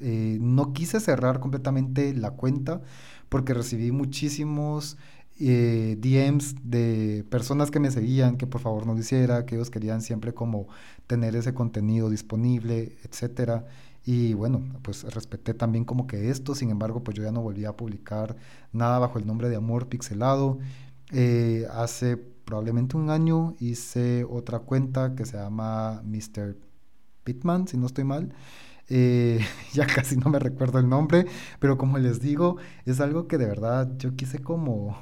Eh, 0.00 0.38
no 0.40 0.72
quise 0.72 1.00
cerrar 1.00 1.38
completamente 1.38 2.14
la 2.14 2.30
cuenta 2.30 2.80
porque 3.28 3.52
recibí 3.52 3.92
muchísimos 3.92 4.96
eh, 5.38 5.98
DMs 6.00 6.54
de 6.62 7.26
personas 7.28 7.70
que 7.70 7.78
me 7.78 7.90
seguían, 7.90 8.38
que 8.38 8.46
por 8.46 8.62
favor 8.62 8.86
no 8.86 8.94
lo 8.94 9.00
hiciera, 9.00 9.44
que 9.44 9.56
ellos 9.56 9.68
querían 9.68 10.00
siempre 10.00 10.32
como 10.32 10.68
tener 11.06 11.36
ese 11.36 11.52
contenido 11.52 12.08
disponible, 12.08 12.96
etcétera. 13.04 13.66
Y 14.04 14.34
bueno, 14.34 14.62
pues 14.82 15.04
respeté 15.14 15.54
también 15.54 15.84
como 15.84 16.06
que 16.06 16.28
esto, 16.30 16.54
sin 16.54 16.70
embargo, 16.70 17.02
pues 17.02 17.16
yo 17.16 17.22
ya 17.22 17.32
no 17.32 17.40
volví 17.40 17.64
a 17.64 17.76
publicar 17.76 18.36
nada 18.72 18.98
bajo 18.98 19.18
el 19.18 19.26
nombre 19.26 19.48
de 19.48 19.56
Amor 19.56 19.88
Pixelado. 19.88 20.58
Eh, 21.10 21.66
hace 21.72 22.16
probablemente 22.16 22.96
un 22.96 23.10
año 23.10 23.54
hice 23.60 24.24
otra 24.28 24.58
cuenta 24.60 25.14
que 25.14 25.24
se 25.24 25.38
llama 25.38 26.02
Mr. 26.04 26.56
Pitman, 27.24 27.66
si 27.66 27.78
no 27.78 27.86
estoy 27.86 28.04
mal. 28.04 28.34
Eh, 28.90 29.40
ya 29.72 29.86
casi 29.86 30.16
no 30.16 30.30
me 30.30 30.38
recuerdo 30.38 30.78
el 30.78 30.88
nombre, 30.88 31.26
pero 31.58 31.78
como 31.78 31.96
les 31.98 32.20
digo, 32.20 32.58
es 32.84 33.00
algo 33.00 33.26
que 33.26 33.38
de 33.38 33.46
verdad 33.46 33.90
yo 33.96 34.14
quise 34.16 34.40
como, 34.40 34.98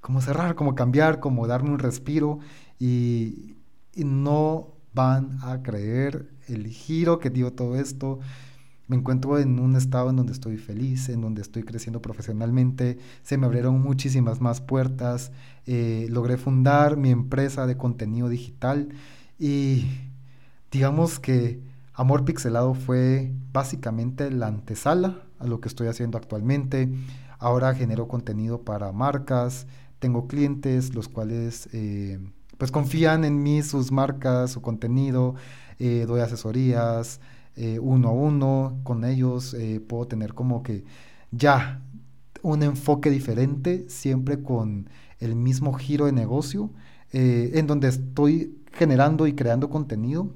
como 0.00 0.20
cerrar, 0.20 0.54
como 0.54 0.76
cambiar, 0.76 1.18
como 1.18 1.48
darme 1.48 1.70
un 1.70 1.80
respiro 1.80 2.38
y, 2.78 3.56
y 3.94 4.04
no 4.04 4.74
van 4.94 5.38
a 5.42 5.62
creer 5.62 6.35
el 6.46 6.66
giro 6.68 7.18
que 7.18 7.30
dio 7.30 7.52
todo 7.52 7.76
esto. 7.76 8.20
Me 8.88 8.96
encuentro 8.96 9.38
en 9.38 9.58
un 9.58 9.74
estado 9.74 10.10
en 10.10 10.16
donde 10.16 10.32
estoy 10.32 10.58
feliz, 10.58 11.08
en 11.08 11.20
donde 11.20 11.42
estoy 11.42 11.64
creciendo 11.64 12.00
profesionalmente, 12.00 12.98
se 13.22 13.36
me 13.36 13.46
abrieron 13.46 13.80
muchísimas 13.80 14.40
más 14.40 14.60
puertas, 14.60 15.32
eh, 15.66 16.06
logré 16.08 16.36
fundar 16.36 16.96
mi 16.96 17.10
empresa 17.10 17.66
de 17.66 17.76
contenido 17.76 18.28
digital 18.28 18.90
y 19.40 19.86
digamos 20.70 21.18
que 21.18 21.60
Amor 21.94 22.24
Pixelado 22.24 22.74
fue 22.74 23.32
básicamente 23.52 24.30
la 24.30 24.46
antesala 24.46 25.22
a 25.38 25.46
lo 25.46 25.60
que 25.60 25.68
estoy 25.68 25.88
haciendo 25.88 26.18
actualmente. 26.18 26.88
Ahora 27.38 27.74
genero 27.74 28.06
contenido 28.06 28.62
para 28.62 28.92
marcas, 28.92 29.66
tengo 29.98 30.28
clientes 30.28 30.94
los 30.94 31.08
cuales 31.08 31.68
eh, 31.72 32.20
pues 32.58 32.70
confían 32.70 33.24
en 33.24 33.42
mí, 33.42 33.62
sus 33.62 33.92
marcas, 33.92 34.52
su 34.52 34.62
contenido, 34.62 35.34
eh, 35.78 36.04
doy 36.06 36.20
asesorías 36.20 37.20
eh, 37.56 37.78
uno 37.78 38.08
a 38.08 38.12
uno 38.12 38.80
con 38.82 39.04
ellos, 39.04 39.56
puedo 39.88 40.06
tener 40.06 40.34
como 40.34 40.62
que 40.62 40.84
ya 41.30 41.82
un 42.42 42.62
enfoque 42.62 43.10
diferente, 43.10 43.86
siempre 43.88 44.42
con 44.42 44.90
el 45.20 45.34
mismo 45.36 45.72
giro 45.72 46.06
de 46.06 46.12
negocio, 46.12 46.70
en 47.12 47.66
donde 47.66 47.88
estoy 47.88 48.58
generando 48.72 49.26
y 49.26 49.34
creando 49.34 49.70
contenido 49.70 50.34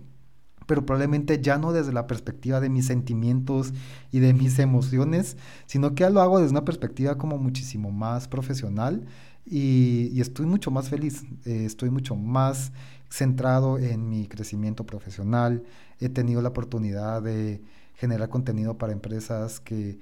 pero 0.70 0.86
probablemente 0.86 1.42
ya 1.42 1.58
no 1.58 1.72
desde 1.72 1.92
la 1.92 2.06
perspectiva 2.06 2.60
de 2.60 2.68
mis 2.68 2.86
sentimientos 2.86 3.74
y 4.12 4.20
de 4.20 4.32
mis 4.34 4.56
emociones, 4.60 5.36
sino 5.66 5.96
que 5.96 6.02
ya 6.02 6.10
lo 6.10 6.20
hago 6.20 6.38
desde 6.38 6.52
una 6.52 6.64
perspectiva 6.64 7.18
como 7.18 7.38
muchísimo 7.38 7.90
más 7.90 8.28
profesional 8.28 9.04
y, 9.50 10.20
estoy 10.20 10.46
mucho 10.46 10.70
más 10.70 10.88
feliz, 10.88 11.24
eh, 11.44 11.64
estoy 11.64 11.90
mucho 11.90 12.14
más 12.14 12.72
centrado 13.08 13.78
en 13.78 14.08
mi 14.08 14.28
crecimiento 14.28 14.86
profesional, 14.86 15.64
he 15.98 16.08
tenido 16.08 16.40
la 16.40 16.50
oportunidad 16.50 17.20
de 17.22 17.60
generar 17.96 18.28
contenido 18.28 18.78
para 18.78 18.92
empresas 18.92 19.58
que 19.58 19.98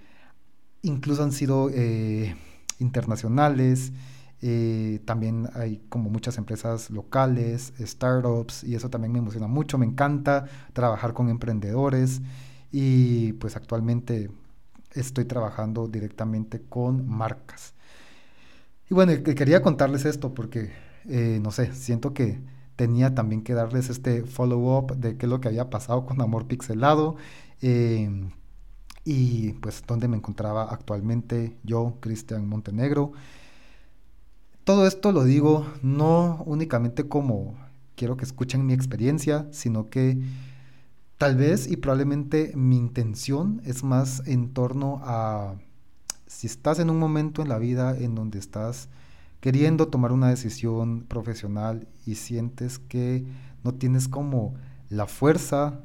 incluso 0.83 1.25
han 1.25 1.33
sido 1.33 1.71
eh, 1.73 2.37
internacionales, 2.79 3.93
eh, 4.41 5.01
también 5.05 5.49
hay 5.55 5.81
como 5.89 6.11
muchas 6.11 6.39
empresas 6.39 6.91
locales, 6.91 7.73
startups, 7.81 8.63
y 8.65 8.75
eso 8.75 8.89
también 8.91 9.13
me 9.13 9.19
emociona 9.19 9.49
mucho. 9.49 9.79
Me 9.79 9.87
encanta 9.87 10.45
trabajar 10.73 11.13
con 11.13 11.29
emprendedores 11.29 12.21
y 12.71 13.33
pues 13.35 13.57
actualmente 13.57 14.31
estoy 14.93 15.25
trabajando 15.25 15.89
directamente 15.89 16.63
con 16.63 17.09
marcas. 17.09 17.75
Y 18.91 18.95
bueno, 18.95 19.13
quería 19.23 19.63
contarles 19.63 20.05
esto 20.07 20.33
porque, 20.35 20.73
eh, 21.09 21.41
no 21.43 21.51
sé, 21.51 21.75
siento 21.75 22.15
que 22.15 22.41
tenía 22.77 23.15
también 23.15 23.43
que 23.43 23.55
darles 23.55 23.91
este 23.91 24.23
follow-up 24.25 24.97
de 24.97 25.17
qué 25.17 25.27
es 25.27 25.31
lo 25.31 25.41
que 25.41 25.49
había 25.49 25.69
pasado 25.69 26.07
con 26.07 26.21
Amor 26.23 26.47
Pixelado. 26.47 27.17
Em, 27.61 28.31
y 29.05 29.53
pues 29.55 29.83
dónde 29.87 30.09
me 30.09 30.17
encontraba 30.17 30.65
actualmente 30.65 31.57
yo, 31.65 31.97
Cristian 32.01 32.49
Montenegro. 32.49 33.13
Todo 34.65 34.87
esto 34.87 35.13
lo 35.13 35.25
digo 35.25 35.67
no 35.83 36.43
únicamente 36.47 37.09
como 37.09 37.57
quiero 37.97 38.17
que 38.17 38.25
escuchen 38.25 38.67
mi 38.67 38.75
experiencia, 38.75 39.49
sino 39.51 39.89
que 39.91 40.19
tal 41.17 41.37
vez 41.37 41.71
y 41.71 41.77
probablemente 41.77 42.53
mi 42.55 42.77
intención 42.77 43.61
es 43.65 43.83
más 43.83 44.23
en 44.27 44.53
torno 44.53 45.01
a 45.05 45.57
si 46.29 46.47
estás 46.47 46.79
en 46.79 46.91
un 46.91 46.99
momento 46.99 47.43
en 47.43 47.49
la 47.49 47.59
vida 47.59 47.97
en 47.97 48.15
donde 48.15 48.39
estás 48.39 48.91
queriendo 49.41 49.89
tomar 49.89 50.13
una 50.13 50.29
decisión 50.29 51.05
profesional 51.05 51.89
y 52.05 52.17
sientes 52.17 52.79
que 52.79 53.25
no 53.65 53.75
tienes 53.75 54.09
como 54.09 54.55
la 54.91 55.07
fuerza 55.07 55.81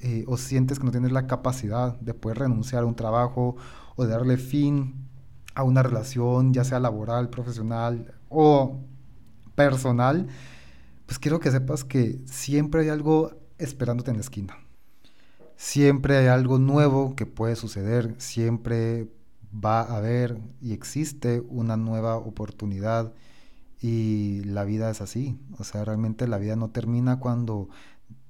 eh, 0.00 0.24
o 0.26 0.36
sientes 0.36 0.78
que 0.78 0.84
no 0.84 0.90
tienes 0.90 1.12
la 1.12 1.26
capacidad 1.26 1.98
de 1.98 2.14
poder 2.14 2.38
renunciar 2.38 2.82
a 2.82 2.86
un 2.86 2.94
trabajo 2.94 3.56
o 3.96 4.04
de 4.04 4.10
darle 4.10 4.36
fin 4.36 5.08
a 5.54 5.62
una 5.62 5.82
relación, 5.82 6.52
ya 6.52 6.62
sea 6.62 6.78
laboral, 6.78 7.30
profesional 7.30 8.14
o 8.28 8.80
personal, 9.54 10.26
pues 11.06 11.18
quiero 11.18 11.40
que 11.40 11.50
sepas 11.50 11.84
que 11.84 12.20
siempre 12.26 12.82
hay 12.82 12.88
algo 12.90 13.32
esperándote 13.58 14.10
en 14.10 14.18
la 14.18 14.22
esquina. 14.22 14.58
Siempre 15.56 16.16
hay 16.18 16.26
algo 16.26 16.58
nuevo 16.58 17.16
que 17.16 17.26
puede 17.26 17.56
suceder, 17.56 18.14
siempre 18.18 19.08
va 19.52 19.80
a 19.82 19.96
haber 19.96 20.40
y 20.60 20.72
existe 20.72 21.42
una 21.48 21.76
nueva 21.76 22.16
oportunidad 22.16 23.12
y 23.80 24.42
la 24.44 24.64
vida 24.64 24.90
es 24.90 25.00
así. 25.00 25.38
O 25.58 25.64
sea, 25.64 25.84
realmente 25.84 26.28
la 26.28 26.38
vida 26.38 26.56
no 26.56 26.70
termina 26.70 27.18
cuando 27.18 27.68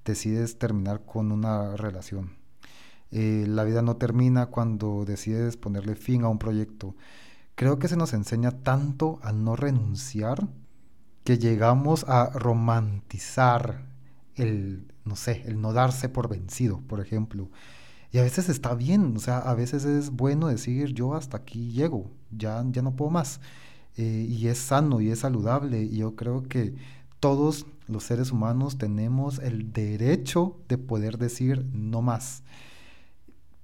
decides 0.05 0.59
terminar 0.59 1.05
con 1.05 1.33
una 1.33 1.77
relación. 1.77 2.37
Eh, 3.11 3.45
la 3.49 3.65
vida 3.65 3.83
no 3.83 3.97
termina 3.97 4.47
cuando 4.47 5.05
decides 5.05 5.57
ponerle 5.57 5.97
fin 5.97 6.23
a 6.23 6.29
un 6.29 6.39
proyecto. 6.39 6.95
Creo 7.57 7.79
que 7.79 7.89
se 7.89 7.97
nos 7.97 8.13
enseña 8.13 8.63
tanto 8.63 9.19
a 9.23 9.33
no 9.33 9.57
renunciar 9.57 10.49
que 11.25 11.39
llegamos 11.39 12.05
a 12.09 12.31
romantizar 12.31 13.85
el, 14.37 14.93
no 15.05 15.17
sé, 15.17 15.43
el 15.47 15.61
no 15.61 15.73
darse 15.73 16.09
por 16.09 16.29
vencido, 16.29 16.81
por 16.87 17.01
ejemplo. 17.01 17.51
Y 18.13 18.19
a 18.19 18.23
veces 18.23 18.49
está 18.49 18.75
bien, 18.75 19.17
o 19.17 19.21
sea, 19.21 19.39
a 19.39 19.55
veces 19.55 19.85
es 19.85 20.11
bueno 20.11 20.49
decir 20.49 20.93
yo 20.95 21.15
hasta 21.15 21.37
aquí 21.39 21.71
llego, 21.71 22.11
ya, 22.31 22.65
ya 22.71 22.83
no 22.83 22.97
puedo 22.97 23.11
más. 23.11 23.41
Eh, 23.97 24.27
y 24.29 24.49
es 24.49 24.59
sano 24.59 25.01
y 25.01 25.11
es 25.11 25.21
saludable. 25.21 25.83
Y 25.83 25.99
yo 25.99 26.17
creo 26.17 26.43
que 26.43 26.75
todos 27.21 27.67
los 27.87 28.05
seres 28.05 28.33
humanos 28.33 28.79
tenemos 28.79 29.39
el 29.39 29.73
derecho 29.73 30.57
de 30.69 30.79
poder 30.79 31.19
decir 31.19 31.67
no 31.73 32.03
más 32.03 32.43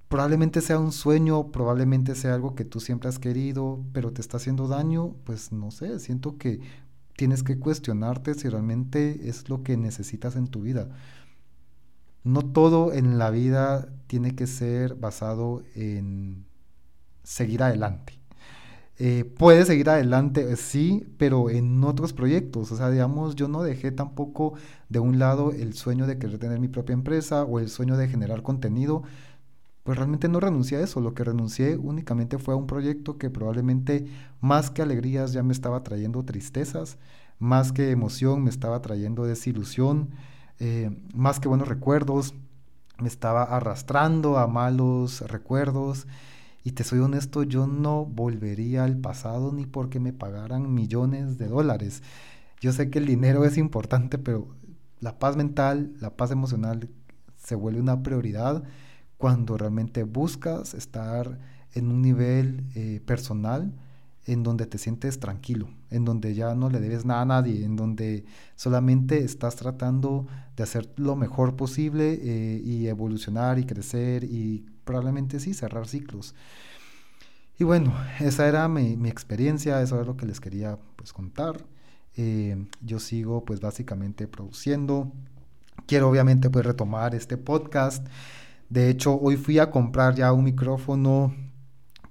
probablemente 0.07 0.61
sea 0.61 0.79
un 0.79 0.91
sueño, 0.91 1.51
probablemente 1.51 2.15
sea 2.15 2.33
algo 2.33 2.55
que 2.55 2.65
tú 2.65 2.79
siempre 2.79 3.09
has 3.09 3.19
querido, 3.19 3.83
pero 3.93 4.11
te 4.11 4.21
está 4.21 4.37
haciendo 4.37 4.67
daño, 4.67 5.15
pues 5.25 5.51
no 5.51 5.71
sé, 5.71 5.99
siento 5.99 6.37
que 6.37 6.61
tienes 7.15 7.43
que 7.43 7.59
cuestionarte 7.59 8.33
si 8.35 8.47
realmente 8.47 9.27
es 9.27 9.49
lo 9.49 9.63
que 9.63 9.75
necesitas 9.75 10.35
en 10.35 10.47
tu 10.47 10.61
vida. 10.61 10.89
No 12.27 12.41
todo 12.41 12.93
en 12.93 13.17
la 13.17 13.29
vida 13.31 13.89
tiene 14.07 14.35
que 14.35 14.47
ser 14.47 14.95
basado 14.95 15.63
en 15.75 16.45
seguir 17.23 17.63
adelante. 17.63 18.13
Eh, 18.99 19.25
puede 19.37 19.63
seguir 19.63 19.89
adelante, 19.89 20.55
sí, 20.55 21.07
pero 21.17 21.49
en 21.49 21.83
otros 21.83 22.13
proyectos. 22.13 22.71
O 22.71 22.77
sea, 22.77 22.89
digamos, 22.89 23.35
yo 23.35 23.47
no 23.47 23.61
dejé 23.63 23.91
tampoco 23.91 24.55
de 24.89 24.99
un 24.99 25.19
lado 25.19 25.51
el 25.51 25.73
sueño 25.73 26.07
de 26.07 26.17
querer 26.17 26.39
tener 26.39 26.59
mi 26.59 26.67
propia 26.67 26.93
empresa 26.93 27.43
o 27.43 27.59
el 27.59 27.69
sueño 27.69 27.95
de 27.95 28.07
generar 28.07 28.41
contenido, 28.41 29.03
pues 29.83 29.97
realmente 29.97 30.27
no 30.27 30.39
renuncié 30.41 30.79
a 30.79 30.81
eso, 30.81 30.99
lo 30.99 31.13
que 31.13 31.23
renuncié 31.23 31.77
únicamente 31.77 32.37
fue 32.39 32.53
a 32.53 32.57
un 32.57 32.67
proyecto 32.67 33.17
que 33.17 33.29
probablemente 33.29 34.05
más 34.41 34.69
que 34.69 34.81
alegrías 34.81 35.31
ya 35.31 35.43
me 35.43 35.53
estaba 35.53 35.81
trayendo 35.83 36.23
tristezas, 36.23 36.97
más 37.39 37.71
que 37.71 37.91
emoción 37.91 38.43
me 38.43 38.49
estaba 38.49 38.81
trayendo 38.81 39.23
desilusión, 39.23 40.09
eh, 40.59 40.91
más 41.13 41.39
que 41.39 41.47
buenos 41.47 41.67
recuerdos, 41.67 42.33
me 42.99 43.07
estaba 43.07 43.43
arrastrando 43.43 44.37
a 44.37 44.47
malos 44.47 45.21
recuerdos. 45.21 46.07
Y 46.63 46.71
te 46.71 46.83
soy 46.83 46.99
honesto, 46.99 47.43
yo 47.43 47.65
no 47.65 48.05
volvería 48.05 48.83
al 48.83 48.97
pasado 48.97 49.53
ni 49.53 49.65
porque 49.65 49.99
me 49.99 50.11
pagaran 50.11 50.73
millones 50.73 51.37
de 51.37 51.47
dólares. 51.47 52.03
Yo 52.59 52.73
sé 52.73 52.89
que 52.89 52.99
el 52.99 53.05
dinero 53.05 53.45
es 53.45 53.57
importante, 53.57 54.17
pero 54.17 54.49
la 54.99 55.19
paz 55.19 55.37
mental, 55.37 55.93
la 56.01 56.17
paz 56.17 56.31
emocional 56.31 56.89
se 57.37 57.55
vuelve 57.55 57.79
una 57.79 58.03
prioridad 58.03 58.63
cuando 59.17 59.57
realmente 59.57 60.03
buscas 60.03 60.73
estar 60.73 61.39
en 61.73 61.91
un 61.91 62.01
nivel 62.01 62.65
eh, 62.75 63.01
personal 63.05 63.73
en 64.27 64.43
donde 64.43 64.67
te 64.67 64.77
sientes 64.77 65.19
tranquilo, 65.19 65.69
en 65.89 66.03
donde 66.03 66.35
ya 66.35 66.53
no 66.53 66.69
le 66.69 66.81
debes 66.81 67.05
nada 67.05 67.21
a 67.21 67.25
nadie, 67.25 67.63
en 67.63 67.77
donde 67.77 68.25
solamente 68.55 69.23
estás 69.23 69.55
tratando 69.55 70.27
de 70.55 70.63
hacer 70.63 70.93
lo 70.97 71.15
mejor 71.15 71.55
posible 71.55 72.19
eh, 72.21 72.61
y 72.63 72.87
evolucionar 72.87 73.57
y 73.57 73.65
crecer 73.65 74.25
y 74.25 74.65
probablemente 74.83 75.39
sí 75.39 75.53
cerrar 75.53 75.87
ciclos. 75.87 76.35
Y 77.57 77.63
bueno, 77.63 77.93
esa 78.19 78.47
era 78.47 78.67
mi, 78.67 78.97
mi 78.97 79.09
experiencia, 79.09 79.81
eso 79.81 79.99
es 79.99 80.05
lo 80.05 80.17
que 80.17 80.25
les 80.25 80.41
quería 80.41 80.77
pues 80.97 81.13
contar. 81.13 81.65
Eh, 82.17 82.67
yo 82.81 82.99
sigo 82.99 83.45
pues 83.45 83.61
básicamente 83.61 84.27
produciendo. 84.27 85.11
Quiero 85.85 86.09
obviamente 86.09 86.49
pues 86.49 86.65
retomar 86.65 87.15
este 87.15 87.37
podcast. 87.37 88.05
De 88.69 88.89
hecho, 88.89 89.17
hoy 89.17 89.37
fui 89.37 89.59
a 89.59 89.71
comprar 89.71 90.15
ya 90.15 90.33
un 90.33 90.43
micrófono 90.43 91.33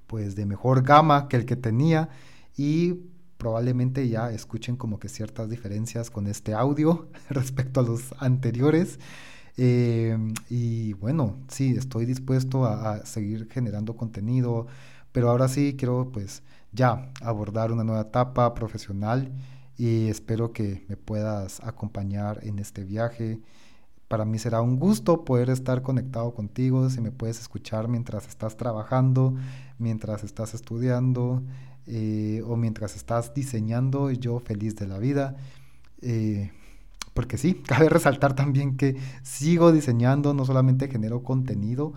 pues 0.07 0.37
de 0.37 0.47
mejor 0.47 0.83
gama 0.83 1.29
que 1.29 1.37
el 1.37 1.47
que 1.47 1.57
tenía 1.57 2.09
y 2.57 2.95
probablemente 3.39 4.09
ya 4.09 4.31
escuchen 4.31 4.77
como 4.77 4.99
que 4.99 5.09
ciertas 5.09 5.49
diferencias 5.51 6.11
con 6.11 6.27
este 6.27 6.55
audio 6.55 7.09
respecto 7.31 7.81
a 7.81 7.83
los 7.83 8.15
anteriores. 8.19 8.99
Eh, 9.59 10.17
y 10.51 10.93
bueno, 10.95 11.39
sí, 11.49 11.75
estoy 11.77 12.05
dispuesto 12.05 12.65
a, 12.67 12.93
a, 12.93 13.07
seguir 13.07 13.49
generando 13.51 13.97
contenido, 13.97 14.67
pero 15.13 15.31
ahora 15.31 15.49
sí 15.49 15.77
quiero 15.79 16.11
pues 16.13 16.43
ya 16.73 17.11
abordar 17.23 17.73
una 17.73 17.85
nueva 17.85 18.03
etapa 18.03 18.53
profesional 18.55 19.33
y 19.79 20.09
espero 20.09 20.53
que 20.53 20.85
me 20.89 20.97
puedas 20.97 21.61
acompañar 21.63 22.41
en 22.43 22.59
este 22.59 22.85
viaje. 22.85 23.41
Para 24.09 24.25
mí 24.25 24.39
será 24.39 24.61
un 24.61 24.79
gusto 24.79 25.25
poder 25.25 25.51
estar 25.51 25.83
conectado 25.83 26.33
contigo, 26.33 26.89
si 26.91 27.01
me 27.01 27.11
puedes 27.11 27.41
escuchar 27.41 27.89
mientras 27.89 28.29
estás 28.29 28.57
trabajando, 28.57 29.35
mientras 29.79 30.23
estás 30.23 30.55
estudiando 30.55 31.43
eh, 31.87 32.43
o 32.47 32.57
mientras 32.57 32.95
estás 32.97 33.35
diseñando, 33.35 34.11
yo 34.11 34.39
feliz 34.39 34.77
de 34.77 34.87
la 34.87 34.99
vida. 34.99 35.37
Eh, 36.03 36.53
porque 37.15 37.39
sí, 37.39 37.55
cabe 37.67 37.89
resaltar 37.89 38.35
también 38.35 38.77
que 38.77 38.97
sigo 39.23 39.73
diseñando, 39.73 40.35
no 40.35 40.45
solamente 40.45 40.89
genero 40.89 41.23
contenido, 41.23 41.95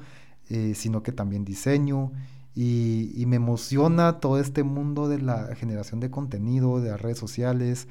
eh, 0.50 0.74
sino 0.75 1.04
que 1.04 1.12
también 1.12 1.46
diseño 1.46 2.12
y, 2.56 3.24
me 3.28 3.36
emociona 3.38 4.20
todo 4.20 4.39
este 4.39 4.63
mundo 4.63 5.08
de 5.08 5.22
la 5.22 5.56
generación 5.56 6.00
de 6.00 6.10
contenido, 6.10 6.82
de 6.82 6.89
las 6.89 7.01
redes 7.01 7.18
sociales. 7.18 7.88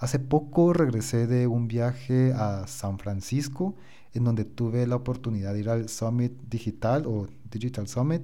Hace 0.00 0.18
poco 0.18 0.72
regresé 0.72 1.26
de 1.26 1.46
un 1.46 1.68
viaje 1.68 2.32
a 2.32 2.66
San 2.66 2.98
Francisco, 2.98 3.74
en 4.14 4.24
donde 4.24 4.46
tuve 4.46 4.86
la 4.86 4.96
oportunidad 4.96 5.52
de 5.52 5.60
ir 5.60 5.68
al 5.68 5.90
Summit 5.90 6.32
Digital 6.48 7.04
o 7.06 7.28
Digital 7.50 7.86
Summit, 7.86 8.22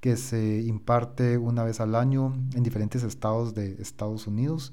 que 0.00 0.16
se 0.16 0.62
imparte 0.62 1.38
una 1.38 1.62
vez 1.62 1.78
al 1.78 1.94
año 1.94 2.34
en 2.56 2.64
diferentes 2.64 3.04
estados 3.04 3.54
de 3.54 3.76
Estados 3.80 4.26
Unidos. 4.26 4.72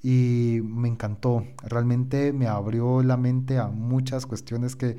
Y 0.00 0.60
me 0.62 0.88
encantó, 0.88 1.44
realmente 1.64 2.32
me 2.32 2.46
abrió 2.46 3.02
la 3.02 3.16
mente 3.16 3.58
a 3.58 3.66
muchas 3.66 4.26
cuestiones 4.26 4.76
que 4.76 4.96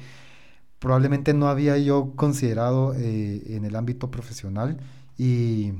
probablemente 0.77 1.33
no 1.33 1.47
había 1.47 1.77
yo 1.77 2.11
considerado 2.17 2.93
eh, 2.95 3.55
en 3.55 3.63
el 3.63 3.77
ámbito 3.77 4.11
profesional 4.11 4.77
y, 5.17 5.71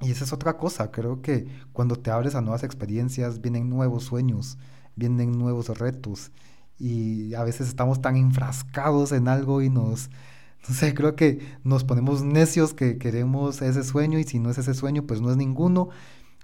y, 0.00 0.10
esa 0.10 0.24
es 0.24 0.32
otra 0.32 0.56
cosa, 0.56 0.90
creo 0.90 1.22
que 1.22 1.48
cuando 1.72 1.96
te 1.96 2.10
abres 2.10 2.34
a 2.34 2.40
nuevas 2.40 2.62
experiencias 2.62 3.40
vienen 3.40 3.68
nuevos 3.68 4.04
sueños, 4.04 4.58
vienen 4.96 5.32
nuevos 5.38 5.68
retos 5.78 6.30
y 6.78 7.34
a 7.34 7.42
veces 7.44 7.68
estamos 7.68 8.00
tan 8.00 8.16
enfrascados 8.16 9.12
en 9.12 9.28
algo 9.28 9.62
y 9.62 9.70
nos, 9.70 10.10
no 10.68 10.74
sé, 10.74 10.94
creo 10.94 11.16
que 11.16 11.40
nos 11.64 11.84
ponemos 11.84 12.22
necios 12.22 12.74
que 12.74 12.98
queremos 12.98 13.62
ese 13.62 13.84
sueño 13.84 14.18
y 14.18 14.24
si 14.24 14.38
no 14.38 14.50
es 14.50 14.58
ese 14.58 14.74
sueño 14.74 15.04
pues 15.06 15.20
no 15.20 15.30
es 15.30 15.36
ninguno. 15.36 15.88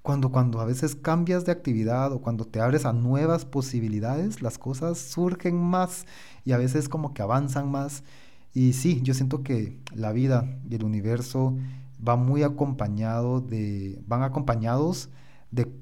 Cuando, 0.02 0.30
cuando 0.30 0.60
a 0.60 0.66
veces 0.66 0.96
cambias 0.96 1.46
de 1.46 1.52
actividad 1.52 2.12
o 2.12 2.20
cuando 2.20 2.44
te 2.44 2.60
abres 2.60 2.84
a 2.84 2.92
nuevas 2.92 3.46
posibilidades, 3.46 4.42
las 4.42 4.58
cosas 4.58 4.98
surgen 4.98 5.56
más 5.56 6.04
y 6.44 6.52
a 6.52 6.58
veces 6.58 6.90
como 6.90 7.14
que 7.14 7.22
avanzan 7.22 7.70
más. 7.70 8.04
Y 8.52 8.74
sí, 8.74 9.00
yo 9.02 9.14
siento 9.14 9.42
que 9.42 9.80
la 9.94 10.12
vida 10.12 10.58
y 10.68 10.74
el 10.74 10.84
universo 10.84 11.56
va 12.06 12.16
muy 12.16 12.42
acompañado 12.42 13.40
de, 13.40 14.02
van 14.06 14.22
acompañados 14.22 15.10
de 15.50 15.72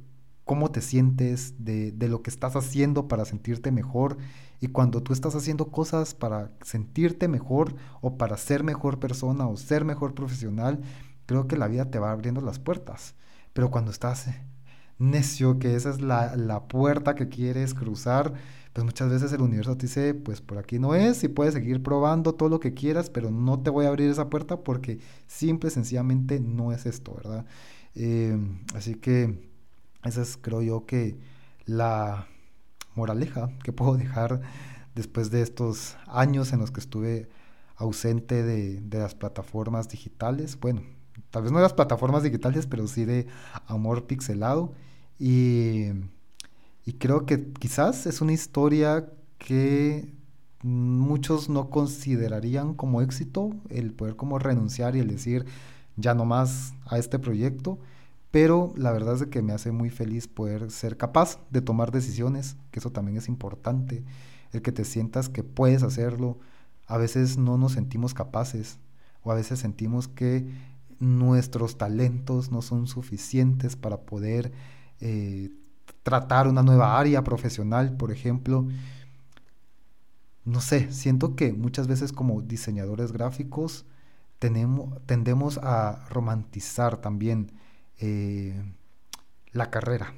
cómo 0.45 0.71
te 0.71 0.81
sientes, 0.81 1.55
de, 1.65 1.93
de, 1.93 2.09
lo 2.09 2.23
que 2.23 2.31
estás 2.31 2.57
haciendo 2.57 3.09
para 3.09 3.25
sentirte 3.25 3.71
mejor. 3.73 4.19
Y 4.61 4.69
cuando 4.69 5.03
tú 5.03 5.13
estás 5.13 5.35
haciendo 5.35 5.71
cosas 5.71 6.15
para 6.15 6.53
sentirte 6.63 7.29
mejor 7.29 7.75
o 8.01 8.17
para 8.17 8.37
ser 8.37 8.63
mejor 8.65 8.99
persona 8.99 9.47
o 9.47 9.57
ser 9.57 9.85
mejor 9.85 10.15
profesional, 10.15 10.81
creo 11.27 11.49
que 11.49 11.57
la 11.57 11.69
vida 11.69 11.91
te 11.91 11.99
va 11.99 12.13
abriendo 12.13 12.41
las 12.41 12.59
puertas. 12.59 13.15
Pero 13.53 13.71
cuando 13.71 13.91
estás 13.91 14.27
necio, 14.99 15.59
que 15.59 15.75
esa 15.75 15.91
es 15.91 16.01
la, 16.01 16.37
la 16.37 16.69
puerta 16.69 17.15
que 17.15 17.29
quieres 17.29 17.75
cruzar, 17.75 18.35
pues 18.73 18.85
muchas 18.85 19.11
veces 19.11 19.33
el 19.33 19.43
universo 19.43 19.77
te 19.77 19.87
dice, 19.87 20.15
pues 20.15 20.41
por 20.41 20.59
aquí 20.59 20.79
no 20.79 20.95
es 20.95 21.25
y 21.25 21.29
puedes 21.29 21.55
seguir 21.55 21.83
probando 21.83 22.35
todo 22.35 22.49
lo 22.49 22.59
que 22.59 22.73
quieras, 22.73 23.11
pero 23.11 23.31
no 23.31 23.61
te 23.61 23.71
voy 23.71 23.85
a 23.85 23.89
abrir 23.89 24.11
esa 24.11 24.31
puerta 24.31 24.61
porque 24.61 24.99
simple 25.27 25.69
sencillamente 25.71 26.41
no 26.41 26.73
es 26.73 26.87
esto, 26.87 27.15
¿verdad? 27.15 27.45
Eh, 27.95 28.39
así 28.75 28.95
que 28.95 29.51
esa 30.05 30.23
es, 30.23 30.39
creo 30.41 30.63
yo, 30.63 30.87
que 30.87 31.19
la 31.67 32.27
moraleja 32.95 33.51
que 33.63 33.73
puedo 33.73 33.97
dejar 33.97 34.41
después 34.95 35.31
de 35.31 35.43
estos 35.43 35.97
años 36.07 36.53
en 36.53 36.61
los 36.61 36.71
que 36.71 36.81
estuve 36.81 37.29
ausente 37.77 38.43
de, 38.43 38.81
de 38.81 38.99
las 38.99 39.15
plataformas 39.15 39.89
digitales. 39.89 40.59
Bueno, 40.59 40.83
tal 41.31 41.43
vez 41.43 41.53
no 41.53 41.59
de 41.59 41.65
las 41.65 41.75
plataformas 41.75 42.23
digitales, 42.23 42.67
pero 42.67 42.87
sí 42.87 43.05
de 43.05 43.27
amor 43.67 44.07
pixelado. 44.07 44.73
Y 45.19 45.89
y 46.85 46.95
creo 46.95 47.27
que 47.27 47.53
quizás 47.53 48.07
es 48.07 48.21
una 48.21 48.33
historia 48.33 49.09
que 49.39 50.13
muchos 50.63 51.49
no 51.49 51.71
considerarían 51.71 52.75
como 52.75 53.03
éxito, 53.03 53.55
el 53.69 53.93
poder 53.93 54.17
como 54.17 54.39
renunciar 54.39 54.97
y 54.97 55.01
el 55.01 55.09
decir 55.09 55.45
ya 55.97 56.15
no 56.15 56.25
más 56.25 56.75
a 56.87 56.99
este 56.99 57.19
proyecto, 57.19 57.79
pero 58.31 58.73
la 58.77 58.93
verdad 58.93 59.17
es 59.17 59.27
que 59.27 59.43
me 59.43 59.53
hace 59.53 59.73
muy 59.73 59.91
feliz 59.91 60.27
poder 60.27 60.71
ser 60.71 60.97
capaz 60.97 61.39
de 61.51 61.61
tomar 61.61 61.93
decisiones, 61.93 62.57
que 62.71 62.81
eso 62.81 62.91
también 62.91 63.19
es 63.19 63.29
importante, 63.29 64.05
el 64.53 64.63
que 64.63 64.73
te 64.73 64.85
sientas 64.85 65.29
que 65.29 65.43
puedes 65.43 65.83
hacerlo, 65.83 66.39
a 66.87 66.97
veces 66.97 67.39
no 67.39 67.59
nos 67.59 67.73
sentimos 67.73 68.15
capaces 68.15 68.79
o 69.23 69.33
a 69.33 69.35
veces 69.35 69.59
sentimos 69.59 70.09
que 70.09 70.47
nuestros 70.99 71.77
talentos 71.77 72.51
no 72.51 72.63
son 72.63 72.87
suficientes 72.87 73.77
para 73.77 74.01
poder 74.01 74.53
eh, 75.01 75.51
tratar 76.03 76.49
una 76.49 76.63
nueva 76.63 76.99
área 76.99 77.23
profesional, 77.23 77.97
por 77.97 78.11
ejemplo. 78.11 78.67
No 80.45 80.61
sé, 80.61 80.93
siento 80.93 81.37
que 81.37 81.53
muchas 81.53 81.87
veces 81.87 82.13
como 82.13 82.43
diseñadores 82.43 83.13
gráficos 83.13 83.85
tenemos, 84.39 85.01
tendemos 85.07 85.59
a 85.59 86.05
romantizar 86.11 86.97
también 86.97 87.53
eh, 88.01 88.61
la 89.53 89.71
carrera. 89.71 90.15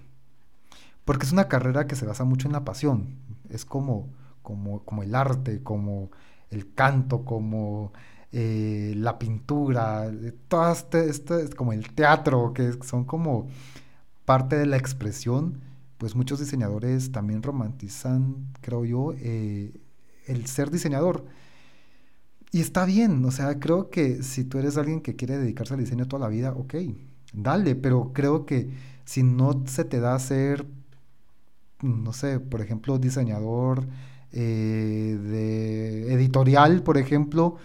Porque 1.05 1.27
es 1.27 1.33
una 1.33 1.49
carrera 1.49 1.87
que 1.87 1.97
se 1.97 2.07
basa 2.07 2.25
mucho 2.25 2.49
en 2.49 2.53
la 2.53 2.64
pasión. 2.64 3.18
Es 3.51 3.66
como, 3.66 4.09
como, 4.42 4.83
como 4.85 5.03
el 5.03 5.14
arte, 5.14 5.62
como 5.62 6.11
el 6.51 6.73
canto, 6.73 7.27
como 7.27 7.92
eh, 8.33 8.94
la 8.97 9.18
pintura, 9.18 10.11
todo 10.49 10.73
este, 10.73 11.11
este, 11.11 11.51
como 11.51 11.75
el 11.75 11.92
teatro, 11.92 12.55
que 12.55 12.73
son 12.83 13.05
como 13.05 13.49
parte 14.25 14.57
de 14.57 14.64
la 14.64 14.79
expresión 14.79 15.61
pues 15.98 16.14
muchos 16.14 16.40
diseñadores 16.40 17.12
también 17.12 17.42
romantizan, 17.42 18.48
creo 18.61 18.85
yo, 18.85 19.14
eh, 19.18 19.72
el 20.26 20.46
ser 20.46 20.70
diseñador. 20.70 21.24
Y 22.52 22.61
está 22.61 22.85
bien, 22.85 23.24
o 23.24 23.30
sea, 23.30 23.59
creo 23.59 23.90
que 23.90 24.22
si 24.22 24.44
tú 24.44 24.59
eres 24.59 24.76
alguien 24.76 25.00
que 25.00 25.16
quiere 25.16 25.38
dedicarse 25.38 25.74
al 25.74 25.80
diseño 25.80 26.07
toda 26.07 26.20
la 26.20 26.28
vida, 26.28 26.52
ok, 26.52 26.74
dale, 27.33 27.74
pero 27.74 28.12
creo 28.12 28.46
que 28.46 28.70
si 29.04 29.22
no 29.22 29.64
se 29.66 29.85
te 29.85 30.00
da 30.00 30.18
ser, 30.18 30.66
no 31.83 32.12
sé, 32.12 32.40
por 32.40 32.61
ejemplo, 32.61 32.98
diseñador 32.98 33.87
eh, 34.33 35.18
de 35.20 36.12
editorial, 36.14 36.83
por 36.83 36.98
ejemplo, 36.98 37.57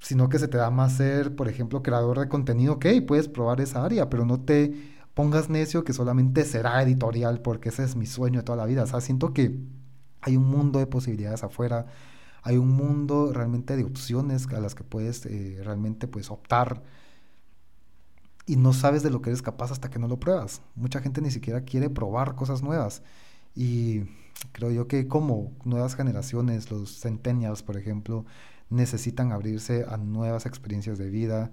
sino 0.00 0.28
que 0.28 0.38
se 0.38 0.48
te 0.48 0.58
da 0.58 0.70
más 0.70 0.96
ser, 0.96 1.34
por 1.36 1.48
ejemplo, 1.48 1.82
creador 1.82 2.20
de 2.20 2.28
contenido, 2.28 2.74
ok, 2.74 2.86
puedes 3.06 3.28
probar 3.28 3.60
esa 3.60 3.84
área, 3.84 4.08
pero 4.10 4.24
no 4.24 4.40
te 4.40 4.97
pongas 5.18 5.48
necio 5.50 5.82
que 5.82 5.92
solamente 5.92 6.44
será 6.44 6.80
editorial 6.80 7.40
porque 7.42 7.70
ese 7.70 7.82
es 7.82 7.96
mi 7.96 8.06
sueño 8.06 8.38
de 8.38 8.44
toda 8.44 8.56
la 8.56 8.66
vida. 8.66 8.84
O 8.84 8.86
sea, 8.86 9.00
siento 9.00 9.34
que 9.34 9.58
Hay 10.20 10.36
un 10.36 10.44
mundo 10.46 10.78
de 10.78 10.86
posibilidades 10.86 11.42
afuera, 11.42 11.86
hay 12.42 12.56
un 12.56 12.70
mundo 12.70 13.32
realmente 13.32 13.76
de 13.76 13.82
opciones 13.84 14.46
a 14.48 14.60
las 14.60 14.76
que 14.76 14.84
puedes 14.84 15.26
eh, 15.26 15.60
realmente 15.64 16.06
pues 16.06 16.30
optar 16.30 16.84
y 18.46 18.56
no 18.56 18.72
sabes 18.72 19.02
de 19.02 19.10
lo 19.10 19.20
que 19.20 19.30
eres 19.30 19.42
capaz 19.42 19.72
hasta 19.72 19.90
que 19.90 19.98
no 19.98 20.06
lo 20.06 20.20
pruebas. 20.20 20.62
Mucha 20.76 21.00
gente 21.00 21.20
ni 21.20 21.32
siquiera 21.32 21.62
quiere 21.62 21.90
probar 21.90 22.36
cosas 22.36 22.62
nuevas 22.62 23.02
y 23.56 24.04
creo 24.52 24.70
yo 24.70 24.86
que 24.86 25.08
como 25.08 25.52
nuevas 25.64 25.96
generaciones, 25.96 26.70
los 26.70 27.00
centennials 27.00 27.64
por 27.64 27.76
ejemplo, 27.76 28.24
necesitan 28.70 29.32
abrirse 29.32 29.84
a 29.88 29.96
nuevas 29.96 30.46
experiencias 30.46 30.96
de 30.96 31.10
vida. 31.10 31.50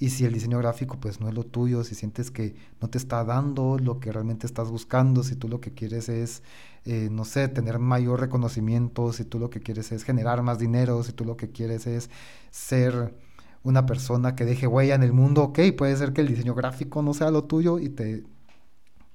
Y 0.00 0.08
si 0.08 0.24
el 0.24 0.32
diseño 0.32 0.56
gráfico 0.56 0.98
pues 0.98 1.20
no 1.20 1.28
es 1.28 1.34
lo 1.34 1.44
tuyo, 1.44 1.84
si 1.84 1.94
sientes 1.94 2.30
que 2.30 2.56
no 2.80 2.88
te 2.88 2.96
está 2.96 3.22
dando 3.22 3.78
lo 3.78 4.00
que 4.00 4.10
realmente 4.10 4.46
estás 4.46 4.70
buscando, 4.70 5.22
si 5.22 5.36
tú 5.36 5.46
lo 5.46 5.60
que 5.60 5.74
quieres 5.74 6.08
es, 6.08 6.42
eh, 6.86 7.08
no 7.12 7.26
sé, 7.26 7.48
tener 7.48 7.78
mayor 7.78 8.18
reconocimiento, 8.18 9.12
si 9.12 9.26
tú 9.26 9.38
lo 9.38 9.50
que 9.50 9.60
quieres 9.60 9.92
es 9.92 10.02
generar 10.02 10.42
más 10.42 10.58
dinero, 10.58 11.02
si 11.04 11.12
tú 11.12 11.26
lo 11.26 11.36
que 11.36 11.50
quieres 11.50 11.86
es 11.86 12.08
ser 12.50 13.14
una 13.62 13.84
persona 13.84 14.34
que 14.34 14.46
deje 14.46 14.66
huella 14.66 14.94
en 14.94 15.02
el 15.02 15.12
mundo, 15.12 15.42
ok, 15.42 15.60
puede 15.76 15.94
ser 15.98 16.14
que 16.14 16.22
el 16.22 16.28
diseño 16.28 16.54
gráfico 16.54 17.02
no 17.02 17.12
sea 17.12 17.30
lo 17.30 17.44
tuyo 17.44 17.78
y 17.78 17.90
te 17.90 18.24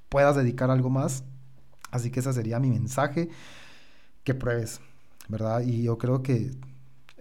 puedas 0.10 0.36
dedicar 0.36 0.70
algo 0.70 0.92
más. 0.92 1.24
Así 1.90 2.12
que 2.12 2.20
ese 2.20 2.32
sería 2.32 2.60
mi 2.60 2.70
mensaje, 2.70 3.30
que 4.24 4.36
pruebes, 4.36 4.82
¿verdad? 5.30 5.62
Y 5.62 5.82
yo 5.82 5.98
creo 5.98 6.22
que 6.22 6.52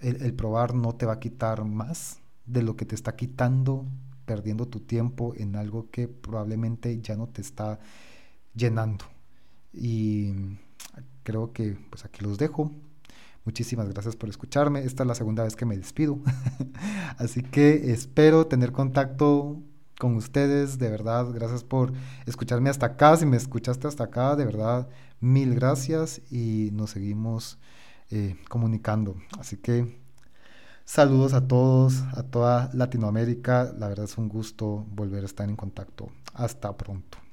el, 0.03 0.35
probar 0.35 0.75
no 0.75 0.95
te 0.95 1.07
va 1.07 1.15
a 1.15 1.21
quitar 1.21 1.65
más 1.65 2.21
de 2.47 2.63
lo 2.63 2.77
que 2.77 2.85
te 2.85 2.95
está 2.95 3.17
quitando, 3.17 3.87
perdiendo 4.25 4.67
tu 4.67 4.81
tiempo 4.81 5.35
en 5.37 5.57
algo 5.57 5.91
que 5.91 6.09
probablemente 6.09 7.01
ya 7.01 7.17
no 7.17 7.29
te 7.29 7.43
está 7.43 7.79
llenando. 8.55 9.05
Y 9.73 10.33
creo 11.23 11.53
que 11.53 11.77
pues 11.91 12.05
aquí 12.05 12.25
los 12.25 12.39
dejo. 12.39 12.71
Muchísimas 13.45 13.89
gracias 13.91 14.17
por 14.17 14.29
escucharme. 14.29 14.85
Esta 14.85 15.03
es 15.03 15.07
la 15.07 15.15
segunda 15.15 15.45
vez 15.45 15.55
que 15.55 15.67
me 15.67 15.77
despido. 15.77 16.19
Así 17.19 17.43
que 17.43 17.93
espero 17.93 18.47
tener 18.47 18.73
contacto 18.73 19.61
con 19.99 20.17
ustedes. 20.17 20.79
De 20.79 20.89
verdad, 20.89 21.31
gracias 21.33 21.63
por 21.63 21.93
escucharme 22.27 22.71
hasta 22.71 22.87
acá. 22.87 23.17
Si 23.17 23.27
me 23.27 23.37
escuchaste 23.37 23.87
hasta 23.87 24.05
acá, 24.05 24.35
de 24.37 24.47
verdad, 24.47 24.89
mil 25.21 25.55
gracias 25.55 26.23
y 26.31 26.71
nos 26.73 26.91
seguimos 26.91 27.59
eh, 28.11 28.37
comunicando. 28.49 29.17
Así 29.39 29.59
que 29.59 30.04
saludos 30.85 31.33
a 31.33 31.47
todos, 31.47 32.03
a 32.15 32.23
toda 32.23 32.71
Latinoamérica. 32.73 33.73
La 33.79 33.89
verdad 33.89 34.05
es 34.05 34.19
un 34.19 34.29
gusto 34.29 34.85
volver 34.91 35.23
a 35.23 35.27
estar 35.27 35.49
en 35.49 35.57
contacto. 35.57 36.09
Hasta 36.35 36.77
pronto. 36.77 37.24